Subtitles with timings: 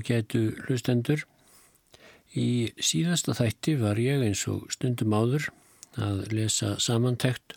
[0.00, 1.24] ágætu hlustendur.
[2.32, 5.50] Í síðasta þætti var ég eins og stundum áður
[6.00, 7.56] að lesa samantekt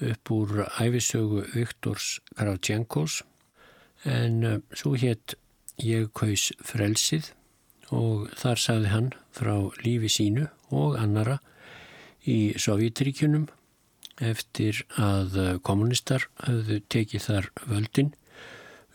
[0.00, 3.22] upp úr æfisögu Viktors Kravtjenkos
[4.06, 5.34] en uh, svo hétt
[5.82, 7.32] ég kaus frelsið
[7.94, 11.38] og þar sagði hann frá lífi sínu og annara
[12.28, 13.48] í Sovjetríkunum
[14.18, 18.14] eftir að kommunistar höfðu tekið þar völdin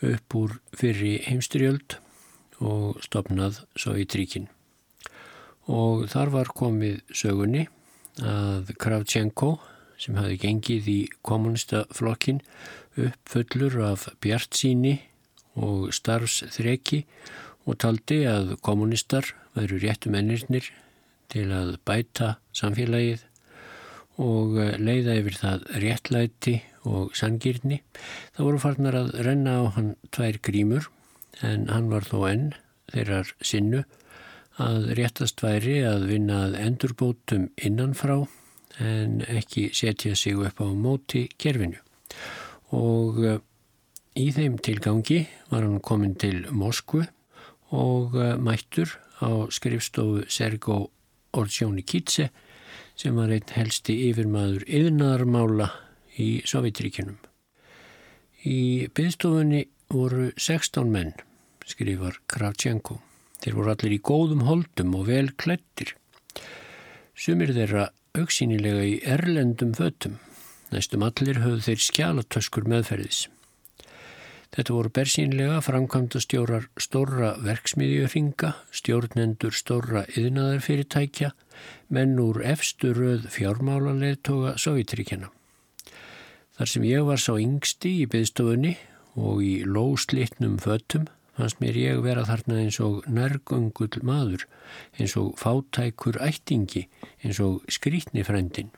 [0.04, 1.98] upp úr fyrri heimstyrjöld
[2.59, 4.50] og stopnað Sovjetríkin.
[5.72, 7.68] Og þar var komið sögunni
[8.22, 9.56] að Kravchenko
[10.02, 12.42] sem hafi gengið í kommunistaflokkin
[13.00, 14.98] upp fullur af bjart síni
[15.56, 17.04] og starfsþreki
[17.70, 20.67] og taldi að kommunistar væru réttu mennirnir
[21.32, 23.23] til að bæta samfélagið
[24.22, 27.80] og leiða yfir það réttlæti og sangirni.
[28.36, 30.89] Það voru farnar að renna á hann tvær grímur
[31.42, 32.48] en hann var þó enn
[32.94, 33.83] þeirrar sinnu
[34.61, 38.20] að réttast væri að vinna að endurbótum innanfrá
[38.83, 41.80] en ekki setja sig upp á móti kerfinu.
[42.73, 43.39] Og eh,
[44.17, 47.04] í þeim tilgangi var hann komin til Moskvu
[47.73, 50.88] og eh, mættur á skrifstofu Sergo
[51.33, 52.30] Ortsjónikitse
[52.95, 55.70] sem var einn helsti yfirmaður yfirnaðarmála
[56.21, 57.17] í Sovjetríkinum.
[58.45, 61.14] Í byggstofunni voru 16 menn,
[61.70, 62.98] skrifar Kravchenko.
[63.43, 65.93] Þeir voru allir í góðum holdum og vel klættir.
[67.14, 70.17] Sumir þeirra auksínilega í erlendum fötum.
[70.73, 73.27] Næstum allir höfðu þeir skjálatöskur meðferðis.
[74.53, 81.32] Þetta voru bersínlega framkvæmda stjórar stóra verksmiðjuringa, stjórnendur stóra yðnaðarfyrirtækja,
[81.93, 85.32] menn úr efstu röð fjármálanleðtoga Sovjetríkjana.
[86.53, 88.76] Þar sem ég var sá yngsti í byggstofunni
[89.16, 91.08] og í lóslitnum föttum
[91.38, 94.46] fannst mér ég vera þarna eins og nærgöngull maður,
[95.00, 96.88] eins og fátækur ættingi,
[97.26, 98.70] eins og skrítnifrændin.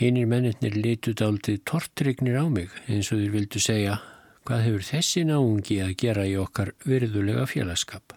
[0.00, 3.98] Hinnir mennetnir litut aldrei tortrygnir á mig eins og þeir vildu segja
[4.48, 8.16] hvað hefur þessi náungi að gera í okkar virðulega félagskap.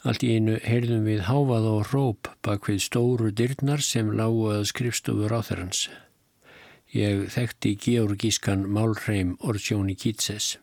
[0.00, 4.66] Allt í einu heyrðum við háfað og róp bak við stóru dyrnar sem lágu að
[4.72, 5.86] skrifstofur á þeirrans.
[6.90, 10.58] Ég þekkti georgískan málreim Ortsjóni Kítses.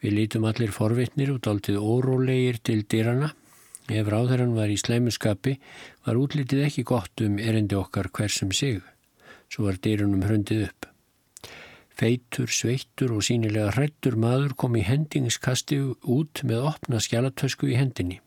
[0.00, 3.34] Við lítum allir forvitnir út aldrei órólegir til dyrana
[3.90, 5.56] Ef ráðherran var í sleimuskapi
[6.06, 8.78] var útlitið ekki gott um erendi okkar hversum sig.
[9.50, 10.86] Svo var dyrunum hrundið upp.
[12.00, 18.20] Feitur, sveittur og sínilega hrættur maður kom í hendingskasti út með opna skjálatösku í hendinni.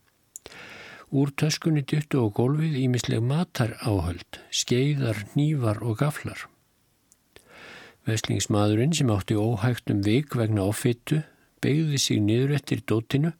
[1.13, 6.49] Úr töskunni dyttu á gólfið ímisleg matar áhöld, skeiðar, nývar og gaflar.
[8.03, 11.21] Veslingsmaðurinn sem átti óhægt um vik vegna ofittu
[11.63, 13.31] beigði sig niður eftir dótinu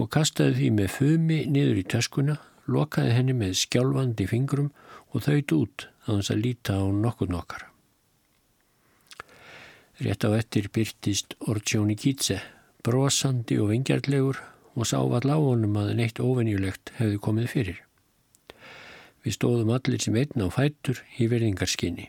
[0.00, 2.36] og kastaði því með fumi niður í töskuna,
[2.66, 4.70] lokaði henni með skjálfandi fingrum
[5.10, 7.66] og þauðt út að hans að líta á nokkur nokkar.
[10.00, 12.40] Rétt á ettir byrtist Ortsjóni Kítse,
[12.82, 14.40] brosandi og vingjartlegur
[14.74, 17.82] og sá all á honum að neitt ofennjulegt hefði komið fyrir.
[19.22, 22.08] Við stóðum allir sem einn á fættur í verðingarskinni.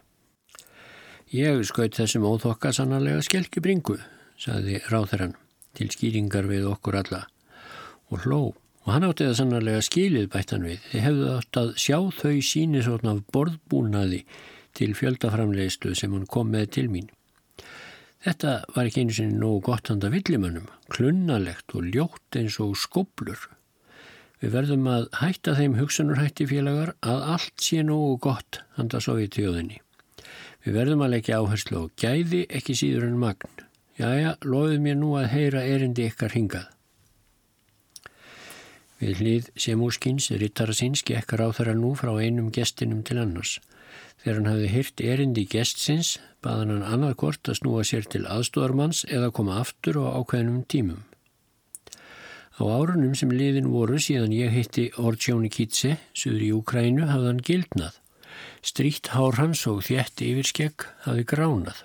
[1.31, 3.93] Ég skaut þessum óþokka sannarlega skelkibringu,
[4.35, 5.37] saði ráþarann
[5.79, 7.21] til skýringar við okkur alla
[8.11, 10.81] og hló og hann átti það sannarlega skilið bættan við.
[10.91, 14.19] Þið hefðu átt að sjá þau síni svona af borðbúnaði
[14.75, 17.07] til fjöldaframleiðslu sem hann kom með til mín.
[18.25, 23.39] Þetta var ekki einu sinni nógu gott handa villimönnum, klunnalegt og ljótt eins og skoblur.
[24.43, 29.79] Við verðum að hætta þeim hugsanurhætti félagar að allt sé nógu gott handa sovjetjóðinni.
[30.61, 33.65] Við verðum að leggja áherslu og gæði ekki síður en magn.
[33.97, 36.69] Jæja, loðið mér nú að heyra erindi ykkar hingað.
[39.01, 43.55] Við hlið Semúskins, rittara síns, gekkar á þeirra nú frá einum gestinum til annars.
[44.21, 46.11] Þegar hann hafði hyrt erindi gestsins,
[46.45, 51.01] baðan hann annarkort að snúa sér til aðstóðarmanns eða koma aftur á ákveðnum tímum.
[52.61, 57.41] Á árunum sem liðin voru síðan ég hitti Ortsjóni Kitse, suður í Ukrænu, hafði hann
[57.49, 57.97] gildnað.
[58.61, 61.79] Stríkt hár hans og þjætti yfirskegg hafði gránað.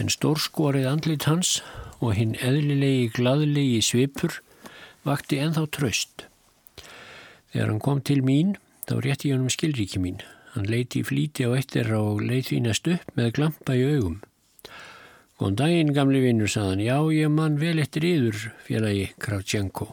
[0.00, 1.60] En stórskorið andlit hans
[2.00, 4.40] og hinn eðlilegi gladlegi svipur
[5.06, 6.26] vakti enþá tröst.
[7.52, 8.54] Þegar hann kom til mín,
[8.88, 10.22] þá rétti ég hann um skilríki mín.
[10.54, 14.20] Hann leiti í flíti á eittir og leiti hínast upp með glampa í augum.
[15.40, 16.82] Góðan daginn, gamli vinnur, saðan.
[16.84, 18.36] Já, ég mann vel eftir yður,
[18.66, 19.88] félagi Kravtjenko.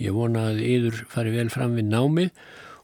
[0.00, 2.34] Ég vona að yður fari vel fram við námið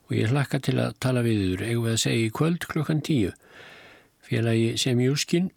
[0.07, 3.03] og ég hlakka til að tala við yður, eigum við að segja í kvöld klukkan
[3.05, 3.35] tíu.
[4.27, 5.53] Félagi Semjúskin,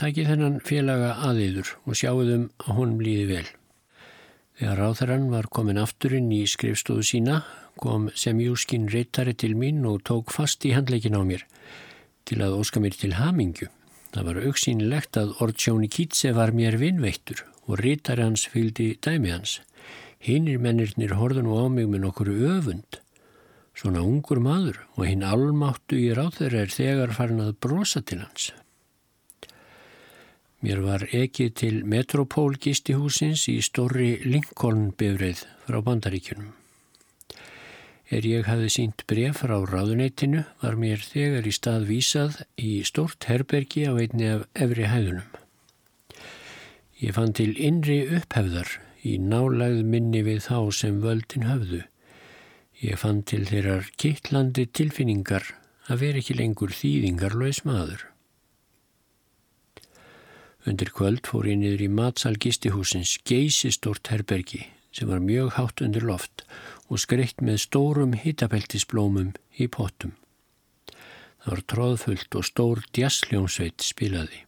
[0.00, 3.48] takið þennan félaga aðiður og sjáuðum að honum líði vel.
[4.60, 7.40] Þegar ráþarann var komin afturinn í skrifstóðu sína
[7.80, 11.46] kom semjúskin reytari til mín og tók fast í handleikin á mér
[12.28, 13.70] til að óska mér til hamingju.
[14.12, 19.60] Það var auksínilegt að Ortsjóni Kítse var mér vinnveittur og reytari hans fylgdi dæmi hans.
[20.20, 23.00] Hinnir mennirnir horðu nú á mig með nokkuru öfund.
[23.80, 28.50] Svona ungur maður og hinn almáttu í ráþeira er þegar farin að brosa til hans.
[30.60, 36.50] Mér var ekið til Metropól gistihúsins í stóri Lincoln bifrið frá bandaríkjunum.
[38.12, 43.24] Er ég hafði sínt bref frá ráðuneytinu var mér þegar í stað vísað í stort
[43.30, 45.30] herbergi á einni af efri hæðunum.
[47.00, 48.76] Ég fann til innri upphefðar
[49.08, 51.80] í nálagð minni við þá sem völdin höfðu.
[52.80, 55.50] Ég fann til þeirrar kittlandi tilfinningar
[55.92, 58.06] að vera ekki lengur þýðingarlaus maður.
[60.68, 64.66] Undir kvöld fór ég niður í matsal gistihúsins geysistort herbergi
[64.96, 66.44] sem var mjög hátt undir loft
[66.88, 70.16] og skreitt með stórum hitabeltisblómum í pottum.
[71.40, 74.44] Það var tróðfullt og stór djassljónsveit spilaði.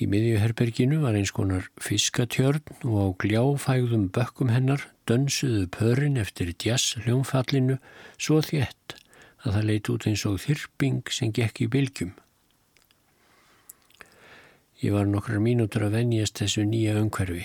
[0.00, 7.76] Í miðjuherberginu var eins konar fiskatjörn og á gljáfægðum bökkum hennar dönsuðu pörin eftir djassljónfallinu
[8.16, 8.96] svo þétt
[9.44, 12.14] að það leitt út eins og þyrping sem gekk í bylgjum.
[14.80, 17.44] Ég var nokkrar mínútur að venjast þessu nýja umhverfi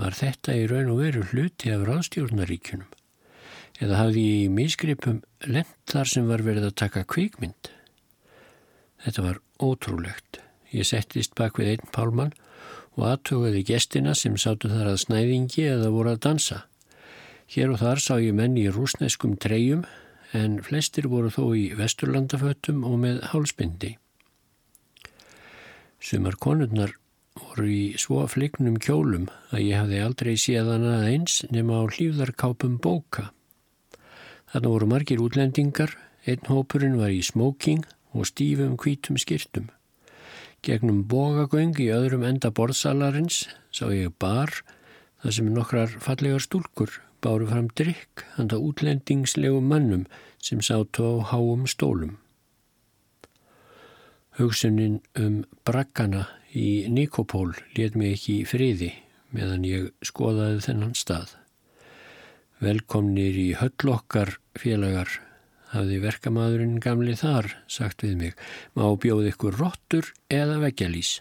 [0.00, 2.88] Var þetta í raun og veru hluti af ráðstjórnaríkunum?
[3.80, 7.72] Eða hafði ég í misgripum lent þar sem var verið að taka kvikmynd?
[9.04, 10.40] Þetta var ótrúlegt.
[10.70, 12.34] Ég settist bak við einn pálmann
[12.96, 16.60] og aðtöguði gestina sem sátu þar að snæðingi eða voru að dansa.
[17.50, 19.82] Hér og þar sá ég menn í rúsneskum treyjum
[20.36, 23.96] en flestir voru þó í vesturlandafötum og með hálsbindi.
[26.00, 26.94] Sumar konurnar
[27.40, 32.78] voru í svo flignum kjólum að ég hafði aldrei séð hana eins nema á hlýðarkápum
[32.82, 33.30] bóka.
[34.50, 35.92] Þarna voru margir útlendingar,
[36.26, 37.84] einn hópurinn var í smoking
[38.14, 39.70] og stífum hvítum skirtum.
[40.60, 44.50] Gegnum bógagöng í öðrum enda borðsalarins sá ég bar
[45.22, 50.04] þar sem nokkrar fallegar stúlkur báru fram drikk handa útlendingslegu mannum
[50.36, 52.18] sem sátu á háum stólum.
[54.36, 58.92] Hugsunin um braggana í Nikopól let mig ekki í friði
[59.32, 61.34] meðan ég skoðaði þennan stað.
[62.60, 65.22] Velkomnir í höll-okkar félagar
[65.72, 68.46] hafði verkamadurinn gamli þar sagt við mig
[68.78, 71.18] má bjóð ykkur róttur eða veggjalís.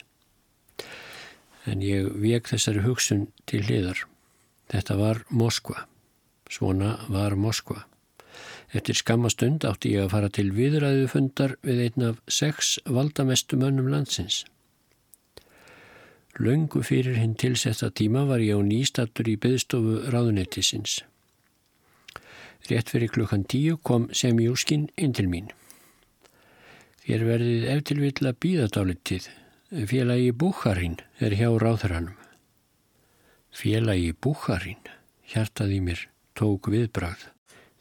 [1.70, 4.06] En ég vek þessari hugsun til hliðar.
[4.70, 5.86] Þetta var Moskva.
[6.50, 7.84] Svona var Moskva.
[8.74, 14.44] Eftir skammastund átti ég að fara til viðræðufundar við einn af sex valdamestu mönnum landsins.
[16.40, 21.02] Laungu fyrir hinn tilsetta tíma var ég á nýstattur í byðstofu ráðunettisins.
[22.68, 25.50] Rétt fyrir klukkan tíu kom semjúskinn inn til mín.
[27.06, 29.30] Þér verðið eftirvill að býða dálitið.
[29.90, 32.18] Félagi Búkharinn er hjá ráðhranum.
[33.54, 34.82] Félagi Búkharinn,
[35.30, 36.02] hjartaði mér,
[36.38, 37.30] tók viðbrað.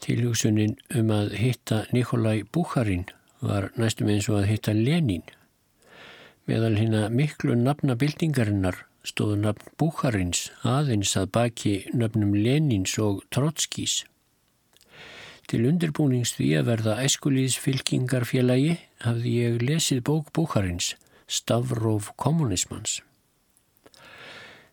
[0.05, 3.09] Tilhugsunin um að hitta Nikolai Búkharinn
[3.41, 5.25] var næstum eins og að hitta Lenin.
[6.49, 14.03] Meðal hérna miklu nafna bildingarinnar stóðu nafn Búkarins aðeins að baki nafnum Lenins og Trotskís.
[15.49, 20.91] Til undirbúnings því að verða æskulíðsfylkingarfélagi hafði ég lesið bók Búkarins,
[21.25, 22.99] Stavróf kommunismans.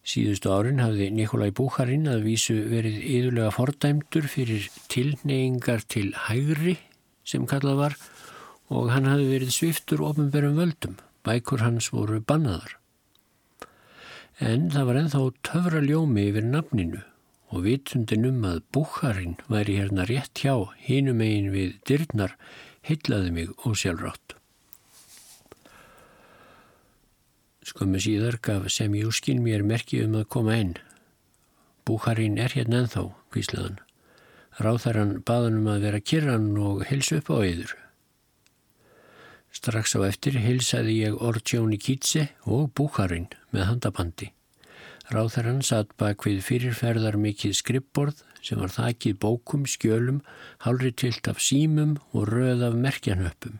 [0.03, 6.75] Síðustu árin hafði Nikolai Búkarinn að vísu verið yðurlega fordæmdur fyrir tilneyingar til hægri
[7.24, 7.98] sem kallað var
[8.67, 11.00] og hann hafði verið sviftur ofinberum völdum.
[11.24, 12.75] Bækur hans voru bannaðar.
[14.44, 17.05] En það var enþá töfra ljómi yfir nafninu
[17.54, 20.56] og vitundin um að búkharinn væri hérna rétt hjá
[20.88, 22.36] hínum eigin við dyrnar
[22.88, 24.36] hyllaði mig ósjálfrátt.
[27.66, 30.75] Skömmu síðar gaf semjúskin mér merki um að koma inn.
[31.86, 33.82] Búkharinn er hérna enþá, hvíslaðan.
[34.62, 37.74] Ráþarann baðanum að vera kirran og hilsu upp á yður.
[39.56, 44.35] Strax á eftir hilsaði ég Ortjóni Kítse og Búkarinn með handabandi.
[45.14, 50.24] Ráþarann satt bak við fyrirferðar mikið skrippborð sem var þakkið bókum, skjölum,
[50.66, 53.60] hálri tilt af símum og röð af merkjanöppum.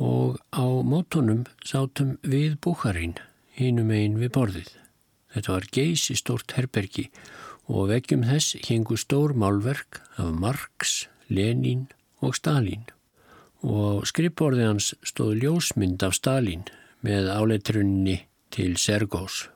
[0.00, 3.18] Og á mótonum sátum við Búkarinn,
[3.56, 4.70] hinum einn við borðið.
[5.32, 7.10] Þetta var geysi stórt herbergi
[7.70, 11.86] og veggjum þess hengu stór málverk af Marx, Lenin
[12.20, 12.88] og Stalin
[13.62, 16.64] og á skrippborði hans stóð ljósmynd af Stalin
[17.04, 18.16] með áleitrunni
[18.54, 19.48] til Sergós.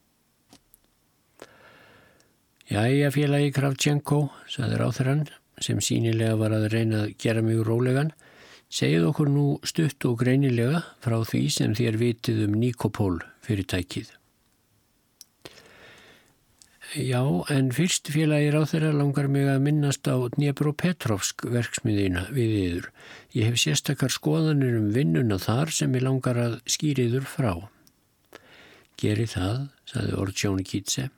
[2.65, 5.27] Jæja félagi Kravtjenko, saði ráþurann
[5.61, 8.15] sem sínilega var að reyna að gera mig rólegan,
[8.73, 14.15] segið okkur nú stutt og greinilega frá því sem þér vitið um Nikopol fyrirtækið.
[16.95, 22.87] Já, en fyrst félagir á þeirra langar mig að minnast á Dnjepropetrovsk verksmiðina við yður.
[23.35, 27.53] Ég hef sérstakar skoðanir um vinnuna þar sem ég langar að skýriður frá.
[28.97, 31.11] Geri það, saði Orðsjóni Kítse.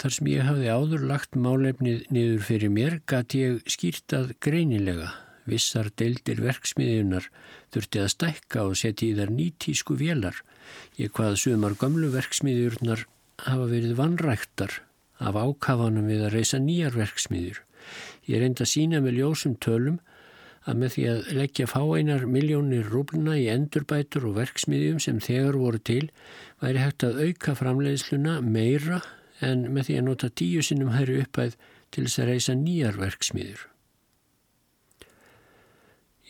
[0.00, 5.10] Þar sem ég hafði áður lagt málefnið niður fyrir mér gæti ég skýrtað greinilega.
[5.44, 7.26] Vissar deildir verksmiðjunar
[7.74, 10.38] þurfti að stækka og setja í þar nýtísku vélar.
[10.96, 13.04] Ég hvað sumar gamlu verksmiðjurnar
[13.44, 14.78] hafa verið vannræktar
[15.20, 17.60] af ákafanum við að reysa nýjar verksmiðjur.
[18.24, 20.00] Ég reynda að sína með ljósum tölum
[20.64, 25.80] að með því að leggja fáeinar miljónir rúbluna í endurbætur og verksmiðjum sem þegar voru
[25.92, 26.04] til
[26.64, 29.04] væri hægt að auka framleiðsluna meira
[29.44, 31.56] en með því að nota tíu sinnum hæri uppæð
[31.90, 33.64] til þess að reysa nýjar verksmiður.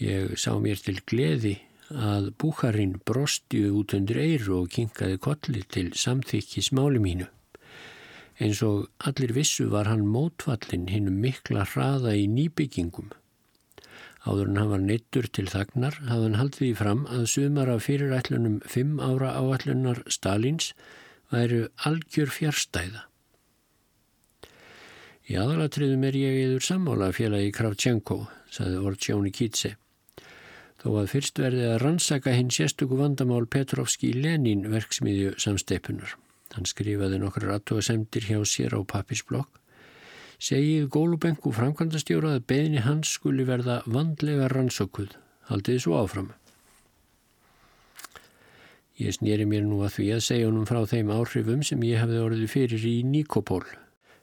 [0.01, 1.59] Ég sá mér til gleði
[1.91, 7.27] að búkarinn brosti út undir eiru og kinkaði kolli til samþykki smáli mínu.
[8.41, 13.11] Eins og allir vissu var hann mótfallin hinnum mikla hraða í nýbyggingum.
[14.25, 17.85] Áður en hann var neittur til þagnar hafði hann haldið í fram að sumar af
[17.89, 20.73] fyrirætlunum fimm ára áallunar Stalins
[21.31, 23.07] væru algjör fjärstæða.
[25.31, 29.77] Í aðalatriðum er ég eður sammála félagi Kravtjenko, saði Ortsjóni Kítse.
[30.81, 36.17] Þó að fyrst verði að rannsaka hinn sérstöku vandamál Petrovski Lenin verksmiðju samsteipunar.
[36.57, 39.61] Hann skrifaði nokkru rattóasemdir hjá sér á pappisblokk.
[40.41, 45.13] Segið Gólubengu framkvæmdastjóra að beðni hans skuli verða vandlega rannsókuð.
[45.53, 46.33] Haldiði svo áfram.
[49.01, 52.19] Ég snýri mér nú að því að segja honum frá þeim áhrifum sem ég hefði
[52.21, 53.63] orðið fyrir í Nikopól.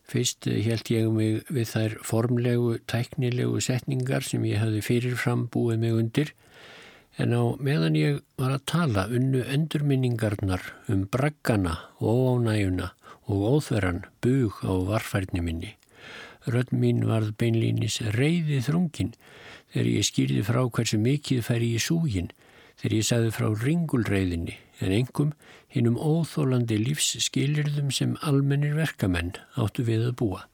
[0.07, 5.97] Fyrst held ég mig við þær formlegu, tæknilegu setningar sem ég hefði fyrirfram búið mig
[5.97, 6.33] undir
[7.17, 10.61] en á meðan ég var að tala unnu endurminningarnar
[10.93, 12.93] um braggana, óánæguna
[13.25, 15.73] og óþveran bug á varfærni minni.
[16.45, 19.15] Rödd mín varð beinlýnis reyði þrungin
[19.73, 22.29] þegar ég skýrði frá hversu mikið fær ég súgin
[22.77, 25.31] þegar ég sagði frá ringulreiðinni en engum
[25.73, 30.45] hinnum óþólandi lífsskilirðum sem almennir verkamenn áttu við að búa.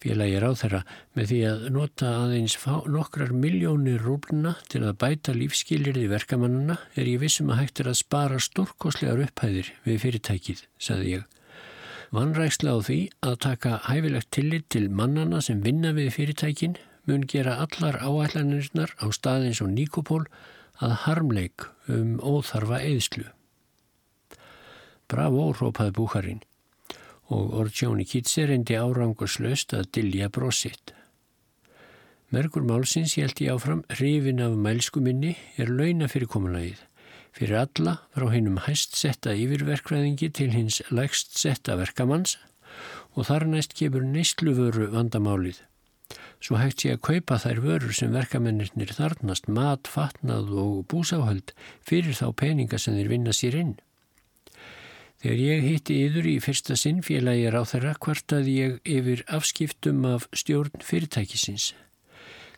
[0.00, 0.78] Félagir á þeirra
[1.16, 2.54] með því að nota aðeins
[2.88, 7.98] nokkrar miljónir rúbluna til að bæta lífsskilirði verkamannana er ég vissum að hægt er að
[8.00, 11.26] spara stórkoslegar upphæðir við fyrirtækið, saði ég.
[12.16, 17.56] Vannræksla á því að taka hæfilegt tillit til mannana sem vinna við fyrirtækin mun gera
[17.64, 20.22] allar áætlanirnar á staðins og Nikopól
[20.78, 23.26] að harmleik um óþarfa eðslu.
[25.10, 26.44] Bravo, rópaði búkarinn
[27.30, 30.94] og Orðsjóni Kitsi reyndi árangurslaust að dilja brositt.
[32.30, 36.82] Mergur málsins held ég áfram hrifin af mælskuminni er launa fyrir komunlægið.
[37.34, 42.36] Fyrir alla frá hennum hæst setta yfirverkvæðingi til hins lægst setta verkamanns
[43.14, 45.58] og þar næst gefur neistluvöru vandamálið.
[46.40, 51.52] Svo hægt sé að kaupa þær vörur sem verkamennir þarnast, mat, fatnað og búsáhald
[51.86, 53.74] fyrir þá peninga sem þeir vinna sér inn.
[55.20, 60.24] Þegar ég hitti yður í fyrsta sinn félagir á þeirra kvartaði ég yfir afskiptum af
[60.32, 61.74] stjórn fyrirtækisins.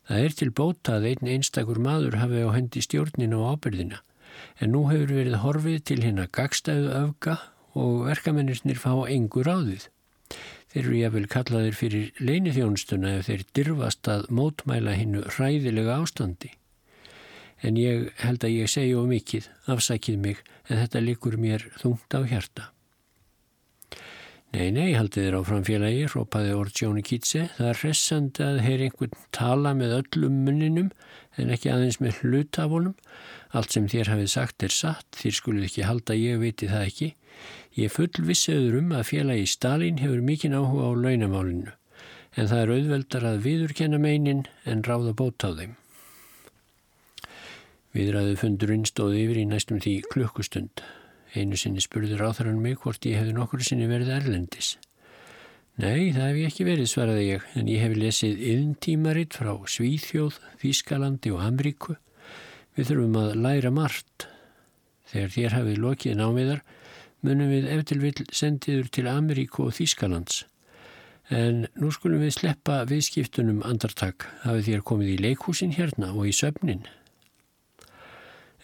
[0.06, 3.99] Það er til bóta að einn einstakur maður hafi á hendi stjórnin og ábyrðina
[4.62, 7.37] en nú hefur verið horfið til hérna gagstæðu öfga
[7.78, 9.88] og verkamennir fá engur áðið.
[10.72, 16.54] Þeir eru jáfnvel kallaðir fyrir leinithjónstuna ef þeir dirfast að mótmæla hinnu hræðilega ástandi.
[17.60, 22.16] En ég held að ég segja of mikið, afsækið mig, en þetta likur mér þungt
[22.16, 22.70] á hjarta.
[24.52, 27.46] Nei, nei, haldið þér á framfélagi, rópaði Orðsjóni Kítse.
[27.56, 30.90] Það er hressandi að heyr einhvern tala með öllum munninum
[31.40, 32.96] en ekki aðeins með hlutafonum.
[33.56, 37.08] Allt sem þér hafið sagt er satt, þér skuluð ekki halda, ég viti það ekki.
[37.72, 41.72] Ég fullvissaður um að félagi Stalin hefur mikinn áhuga á launamálinu
[42.36, 45.74] en það er auðveldar að viðurkenna meinin en ráða bót á þeim.
[47.92, 50.80] Viðræðu fundurinn stóði yfir í næstum því klukkustund.
[51.36, 54.76] Einu sinni spurði ráþarann mig hvort ég hefði nokkur sinni verið erlendis.
[55.80, 60.36] Nei, það hef ég ekki verið, svaraði ég, en ég hef lesið yðntímaritt frá Svíþjóð,
[60.60, 61.96] Þískalandi og Amríku.
[62.76, 64.26] Við þurfum að læra margt.
[65.12, 66.60] Þegar þér hafið lokið námiðar,
[67.26, 70.42] munum við eftir vil sendiður til Ameríku og Þískalands.
[71.32, 76.34] En nú skulum við sleppa viðskiptunum andartak hafið þér komið í leikhúsin hérna og í
[76.36, 76.82] söfnin.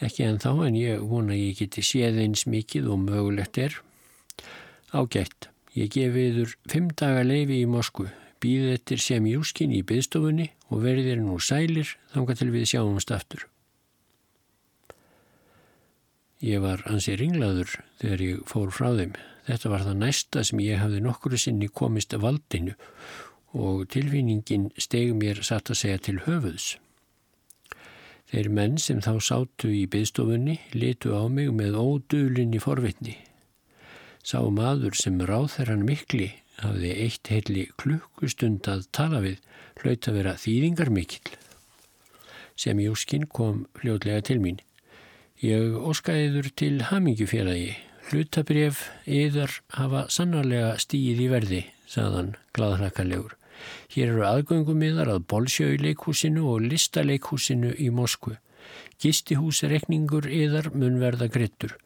[0.05, 3.79] Ekki en þá en ég vona ég geti séð eins mikið og mögulegt er.
[4.95, 8.07] Ágætt, ég gefi yfir fimm daga leifi í Moskvu,
[8.43, 13.49] býðið eftir sem júskin í byðstofunni og verðir nú sælir þanga til við sjáumst aftur.
[16.39, 19.15] Ég var ansi ringlaður þegar ég fór frá þeim.
[19.49, 22.77] Þetta var það næsta sem ég hafði nokkru sinni komist valdinu
[23.59, 26.77] og tilvinningin steg mér satt að segja til höfuðs.
[28.29, 33.17] Þeir menn sem þá sátu í byðstofunni litu á mig með ódulinni forvitni.
[34.23, 36.29] Sá maður sem ráð þeirran mikli
[36.61, 39.41] hafði eitt heitli klukkustund að tala við
[39.81, 41.35] hlaut að vera þýðingar mikill.
[42.59, 44.61] Sem Jóskinn kom fljóðlega til mín.
[45.39, 47.77] Ég óskæður til hamingjufélagi.
[48.11, 53.37] Hlutabref yðar hafa sannarlega stíð í verði, saðan gladhrakalegur.
[53.95, 58.35] Hér eru aðgöngumiðar að Bolsjöuleikhúsinu og Listaleikhúsinu í Moskvu.
[58.99, 61.77] Gistihúsrekningur yðar mun verða grittur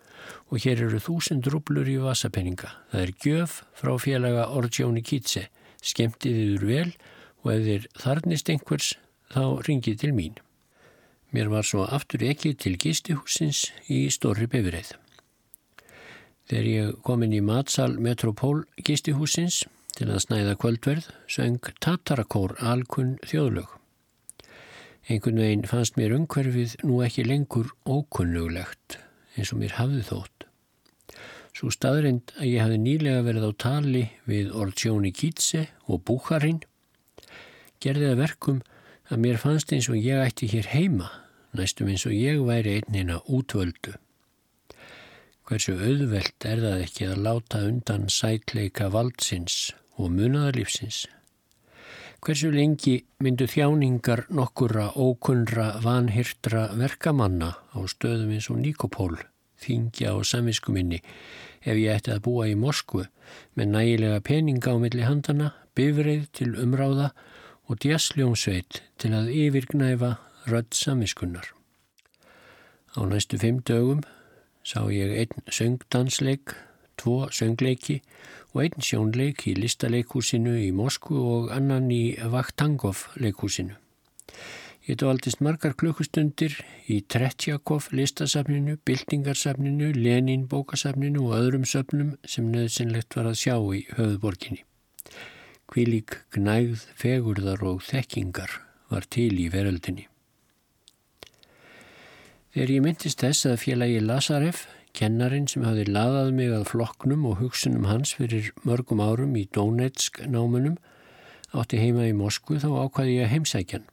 [0.48, 2.70] og hér eru þúsund rublur í vasapenninga.
[2.88, 5.50] Það er gjöf frá félaga Orgjóni Kítse.
[5.85, 6.88] Skemtið yfir vel
[7.44, 8.94] og ef þér þarnist einhvers
[9.29, 10.40] þá ringið til mín.
[11.33, 14.90] Mér var svo aftur ekki til gistihúsins í Stórri Befrið.
[16.45, 19.62] Þegar ég kom inn í matsal Metropól gistihúsins
[19.97, 23.71] til að snæða kvöldverð söng Tatarakór alkunn þjóðlög.
[25.09, 28.99] Einhvern veginn fannst mér umhverfið nú ekki lengur ókunnuglegt
[29.33, 30.47] eins og mér hafði þótt.
[31.57, 36.61] Svo staðrind að ég hafði nýlega verið á tali við Ortsjóni Kítse og Búkarinn
[37.81, 38.62] gerði það verkum
[39.09, 41.09] að mér fannst eins og ég ætti hér heima
[41.58, 43.96] næstum eins og ég væri einnina útvöldu.
[45.48, 51.04] Hversu auðvelt er það ekki að láta undan sætleika valdsins og munaðarlífsins?
[52.22, 59.16] Hversu lengi myndu þjáningar nokkura ókunra vanhyrtra verkamanna á stöðum eins og Nikopól,
[59.58, 63.08] þingja og samviskuminni ef ég ætti að búa í Moskvu
[63.58, 67.10] með nægilega peninga á milli handana, bifreið til umráða
[67.66, 71.52] og djassljómsveit til að yfirgnæfa rödd samiskunnar.
[72.96, 74.02] Á næstu fimm dögum
[74.64, 76.55] sá ég einn söngdansleik,
[77.00, 78.00] tvo söngleiki
[78.52, 83.78] og einn sjónleik í listaleikúsinu í Moskvu og annan í Vakhtangov leikúsinu.
[84.83, 86.57] Ég dvaldist margar klukkustundir
[86.90, 93.85] í Tretjakov listasafninu, Bildingarsafninu, Lenin bókasafninu og öðrum söfnum sem nöðsynlegt var að sjá í
[93.94, 94.64] höfuborginni.
[95.70, 98.59] Kvílík gnægð, fegurðar og þekkingar
[98.90, 100.12] var til í veröldinni.
[102.52, 104.58] Þegar ég myndist þess að félagi Lazarev,
[104.92, 110.20] kennarin sem hafi laðað mig að flokknum og hugsunum hans fyrir mörgum árum í Donetsk
[110.28, 110.74] námunum,
[111.56, 113.88] átti heima í Moskvu þá ákvaði ég að heimsækjan.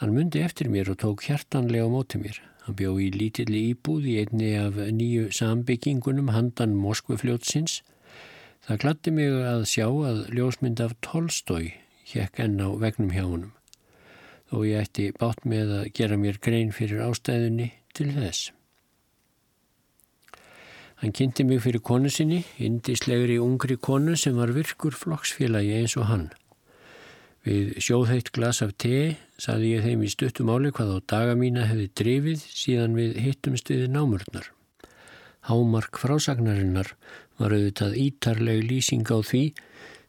[0.00, 2.40] Hann myndi eftir mér og tók hjartanlega á móti mér.
[2.64, 7.82] Hann bjó í lítilli íbúð í einni af nýju sambyggingunum handan Moskvufljótsins.
[8.64, 11.74] Það glatti mig að sjá að ljósmynd af Tolstói
[12.08, 13.52] hjekk enn á vegnum hjá honum
[14.50, 18.50] og ég ætti bátt með að gera mér grein fyrir ástæðunni til þess.
[21.00, 26.10] Hann kynnti mig fyrir konu sinni, indislegri ungri konu sem var virkur flokksfélagi eins og
[26.10, 26.26] hann.
[27.40, 31.86] Við sjóðheitt glas af te saði ég þeim í stuttumáli hvað á daga mína hefði
[31.96, 34.50] drifið síðan við hittumst við námurnar.
[35.48, 36.92] Hámark frásagnarinnar
[37.40, 39.44] var auðvitað ítarleg lýsing á því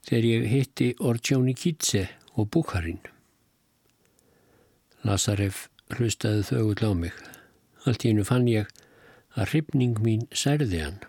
[0.09, 2.99] þegar ég hitti Ortsjóni Kítse og Búkarinn.
[5.07, 7.15] Lazarev hlustaði þögull á mig.
[7.85, 8.69] Allt í hennu fann ég
[9.35, 10.99] að hrifning mín særði hann.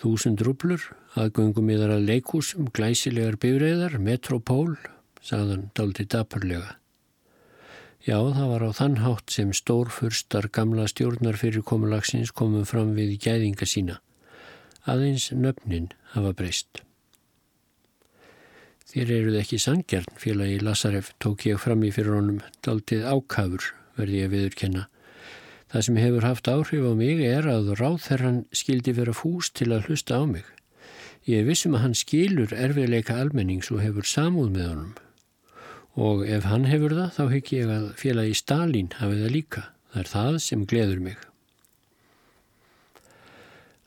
[0.00, 0.82] Þúsund rublur,
[1.20, 4.76] aðgöngum yðar að leikúsum, glæsilegar bifræðar, metropól,
[5.20, 6.76] sagðan daldi dapurlega.
[8.00, 13.18] Já, það var á þann hátt sem stórfurstar gamla stjórnar fyrir komulagsins komum fram við
[13.20, 13.98] gæðinga sína.
[14.88, 16.80] Aðeins nöfnin hafa breyst.
[18.90, 24.16] Þér eruð ekki sangjarn, félagi Lazarev, tók ég fram í fyrir honum, daldið ákafur, verði
[24.24, 24.88] ég viðurkenna.
[25.70, 29.86] Það sem hefur haft áhrif á mig er að ráðherran skildi vera fús til að
[29.86, 30.48] hlusta á mig.
[31.30, 34.96] Ég vissum að hann skilur erfiðleika almennings og hefur samúð með honum.
[35.94, 39.62] Og ef hann hefur það, þá hygg ég að félagi Stalin hafi það líka.
[39.92, 41.22] Það er það sem gleður mig.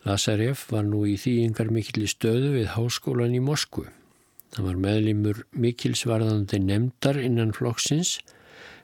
[0.08, 3.90] Lazarev var nú í þýingar mikil stöðu við háskólan í Moskvu.
[4.54, 8.20] Það var meðlimur mikilsvarðandi nefndar innan flokksins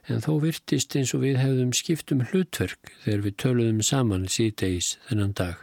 [0.10, 5.36] en þó virtist eins og við hefðum skiptum hlutverk þegar við töluðum saman síðdeis þennan
[5.38, 5.60] dag.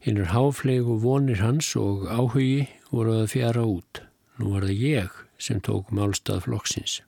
[0.00, 4.00] Hinnur háflegu vonir hans og áhugi voru að fjara út.
[4.40, 7.00] Nú var það ég sem tók málstað flokksins.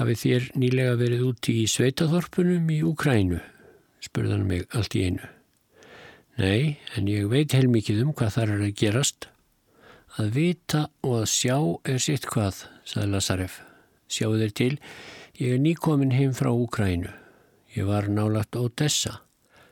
[0.00, 3.42] Hafið þér nýlega verið úti í sveitaþorpunum í Úkrænu?
[4.00, 5.28] spurðan mig allt í einu.
[6.40, 9.28] Nei, en ég veit heilmikið um hvað þar er að gerast.
[10.18, 13.60] Að vita og að sjá er sitt hvað, saði Lazarev.
[14.10, 14.72] Sjáu þeir til,
[15.38, 17.12] ég er nýkomin heim frá Úkrænu.
[17.76, 19.20] Ég var nálagt Odessa.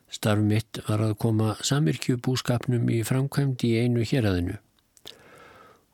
[0.08, 4.60] Starf mitt var að koma samirkjubúskapnum í framkvæmd í einu héræðinu.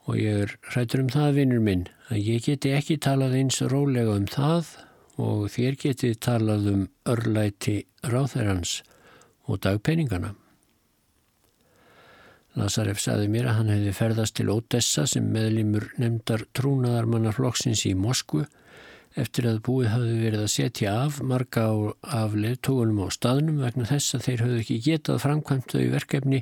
[0.05, 4.19] Og ég er hrættur um það, vinnur minn, að ég geti ekki talað eins rólega
[4.21, 4.77] um það
[5.25, 8.83] og þér geti talað um örlæti ráþærans
[9.49, 10.35] og dagpenningana.
[12.55, 18.45] Lazarev saði mér að hann hefði ferðast til Odessa sem meðlimur nefndar trúnaðarmannarflokksins í Moskvu
[19.19, 21.65] eftir að búið hafði verið að setja af marga
[22.03, 26.41] af leðtógunum á staðnum vegna þess að þeir hafði ekki getað framkvæmt þau verkefni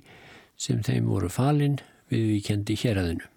[0.61, 1.79] sem þeim voru falin
[2.13, 3.29] við víkendi héræðinu.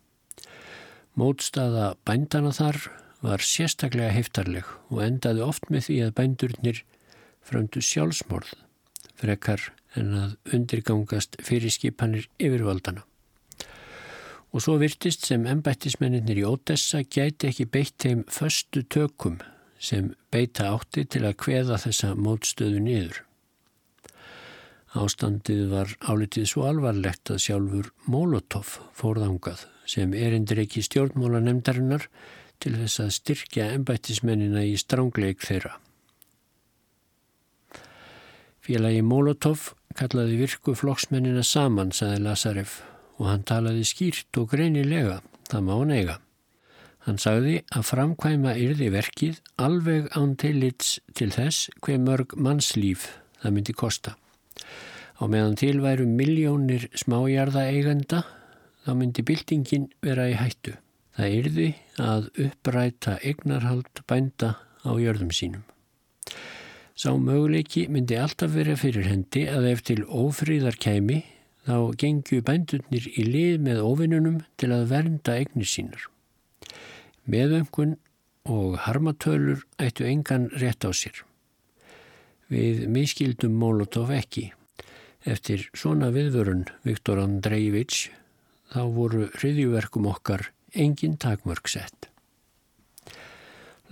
[1.15, 2.81] Mótstaða bændana þar
[3.23, 6.83] var sérstaklega heftarleg og endaði oft með því að bændurnir
[7.45, 8.51] fröndu sjálfsmorð
[9.15, 13.03] frekar en að undirgangast fyrir skipanir yfirvaldana.
[14.55, 19.41] Og svo virtist sem ennbættismenninir í Ódessa gæti ekki beitt þeim föstu tökum
[19.79, 23.21] sem beita átti til að kveða þessa mótstöðu niður.
[24.95, 32.07] Ástandið var álitið svo alvarlegt að sjálfur Molotov fórðangað sem erindir ekki stjórnmóla nefndarinnar
[32.63, 35.75] til þess að styrkja ennbættismennina í strángleik þeirra.
[38.65, 42.79] Félagi Molotov kallaði virku flokksmennina saman, saði Lazarev,
[43.19, 46.19] og hann talaði skýrt og greinilega, það má neyga.
[47.05, 53.11] Hann sagði að framkvæma yrði verkið alveg án tillits til þess hver mörg mannslíf
[53.43, 54.15] það myndi kosta.
[55.21, 58.23] Á meðan til væru miljónir smájarða eigenda,
[58.83, 60.73] þá myndi byltingin vera í hættu.
[61.15, 61.69] Það yrði
[62.01, 65.63] að uppræta eignarhald bænda á jörðum sínum.
[66.95, 71.17] Sá möguleiki myndi alltaf vera fyrir hendi að ef til ófríðar kæmi
[71.67, 76.05] þá gengju bændurnir í lið með ofinnunum til að vernda eignir sínar.
[77.27, 77.97] Meðöngun
[78.47, 81.19] og harmatölur ættu engan rétt á sér.
[82.47, 84.53] Við miskildum Molotov ekki.
[85.27, 88.05] Eftir svona viðvörun Viktor Andrejević
[88.71, 91.67] þá voru hriðjuverkum okkar engin takmörg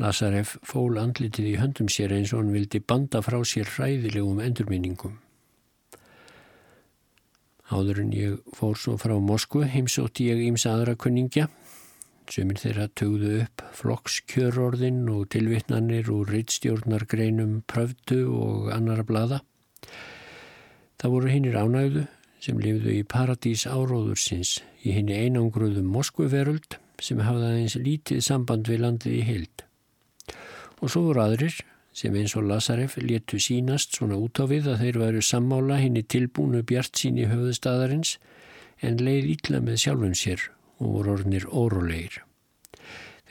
[0.02, 5.20] Lazarev fól andlitið í höndum sér eins og hann vildi banda frá sér hræðilegum endurminningum.
[7.70, 11.48] Áður en ég fór svo frá Moskvu heimsótti ég íms aðra kunningja
[12.32, 19.42] sem þeirra tögðu upp flokkskjörorðin og tilvittnanir úr rittstjórnargreinum pröfdu og annara blada.
[20.98, 22.06] Það voru hinnir ánægðu
[22.44, 28.84] sem lifðu í paradís áróðursins í henni einangruðum Moskvuveröld sem hafði aðeins lítið samband við
[28.88, 29.68] landið í heild.
[30.84, 31.62] Og svo voru aðrir
[31.96, 36.04] sem eins og Lazarev letu sínast svona út á við að þeir væru sammála henni
[36.04, 38.18] tilbúnu bjart sín í höfuðstaðarins
[38.84, 40.44] en leið ítla með sjálfum sér
[40.84, 42.20] og voru orðnir órólegir.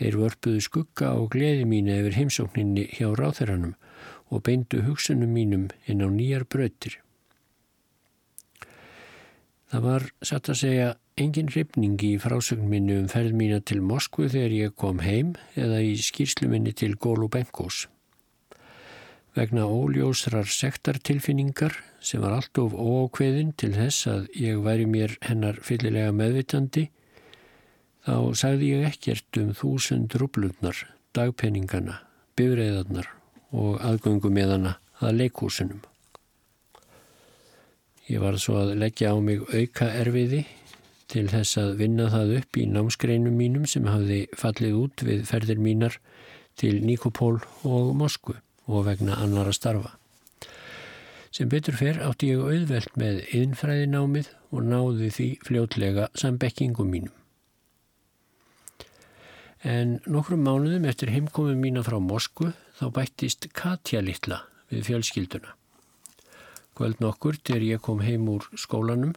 [0.01, 3.75] Þeir vörpuðu skugga og gleði mínu yfir heimsókninni hjá ráþeranum
[4.33, 7.03] og beindu hugsunum mínum inn á nýjar bröttir.
[9.69, 10.89] Það var satt að segja
[11.21, 15.83] engin hrifningi í frásögn minni um ferð mína til Moskvu þegar ég kom heim eða
[15.85, 17.87] í skýrslu minni til Golubenkos.
[19.37, 25.61] Vegna óljósrar sektartilfinningar sem var allt of óákveðin til þess að ég væri mér hennar
[25.65, 26.89] fyllilega meðvitandi
[28.05, 30.77] þá sagði ég ekkert um þúsund rublutnar,
[31.17, 32.03] dagpenningana,
[32.37, 33.09] bifræðarnar
[33.53, 35.81] og aðgöngum með hana að leikúsunum.
[38.11, 40.43] Ég var svo að leggja á mig auka erfiði
[41.13, 45.61] til þess að vinna það upp í námsgreinum mínum sem hafði fallið út við ferðir
[45.61, 45.99] mínar
[46.57, 48.39] til Nikopól og Moskvu
[48.73, 49.97] og vegna annara starfa.
[51.33, 57.15] Sem betur fer átti ég auðvelt með innfræðinámið og náði því fljótlega sambekkingum mínum.
[59.63, 65.53] En nokkrum mánuðum eftir heimkomum mína frá Moskvu þá bættist Katja Littla við fjölskylduna.
[66.73, 69.13] Kvöld nokkur til ég kom heim úr skólanum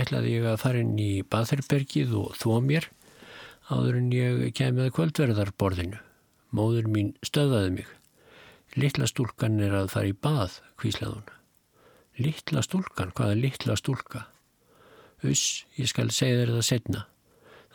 [0.00, 2.88] ætlaði ég að fara inn í Batherbergið og þvó mér
[3.70, 6.00] áður en ég kemið kvöldverðarborðinu.
[6.54, 7.88] Móður mín stöðaði mig.
[8.78, 11.32] Littla stúlkan er að fara í bað, hvíslaði hún.
[12.24, 13.14] Littla stúlkan?
[13.14, 14.26] Hvaða littla stúlka?
[15.24, 17.02] Uss, ég skal segja þér það setna.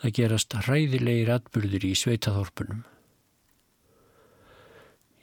[0.00, 2.84] Það gerast hræðilegir atbyrðir í sveitaþorpunum.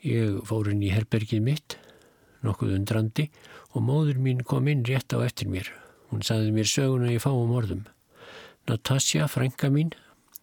[0.06, 1.78] Ég fór inn í herbergið mitt,
[2.46, 3.26] nokkuð undrandi
[3.72, 5.72] og móður mín kom inn rétt á eftir mér.
[6.08, 7.84] Hún saði mér söguna í fáum orðum.
[8.68, 9.92] Natasja, frænka mín,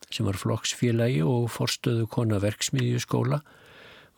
[0.09, 3.41] sem var flokksfélagi og forstöðu kona verksmiðjuskóla,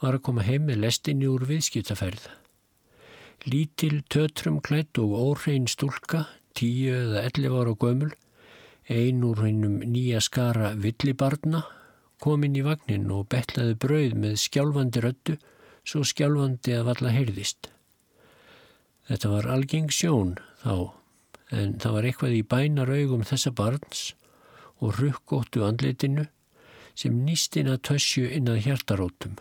[0.01, 2.27] var að koma heim með lestinni úr viðskiptaferð.
[3.47, 6.25] Lítil, tötrum klætt og óhrein stúlka,
[6.57, 8.11] tíu eða elli var á gömul,
[8.89, 11.63] ein úr hennum nýja skara villibarna,
[12.23, 15.37] kom inn í vagnin og betlaði brauð með skjálfandi röttu,
[15.87, 17.69] svo skjálfandi að valla heyrðist.
[19.07, 20.96] Þetta var algeng sjón þá,
[21.51, 24.01] en það var eitthvað í bænar augum þessa barns
[24.83, 26.27] og rukkóttu andlitinu
[26.97, 29.37] sem nýst inn að tösju inn að hjartarótum.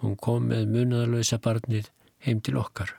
[0.00, 1.90] Hún kom með munaðalösa barnið
[2.24, 2.94] heim til okkar.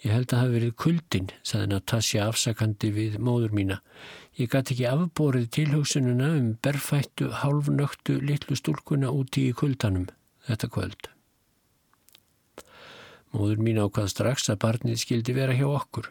[0.00, 3.80] Ég held að það hafi verið kuldin, saði Natasja afsakandi við móður mína.
[4.38, 10.06] Ég gæti ekki afborið tilhugsununa um berfættu, hálfnöktu, litlu stúlkuna úti í kuldanum
[10.46, 11.10] þetta kvöld.
[13.34, 16.08] Móður mín ákvað strax að barnið skildi vera hjá okkur.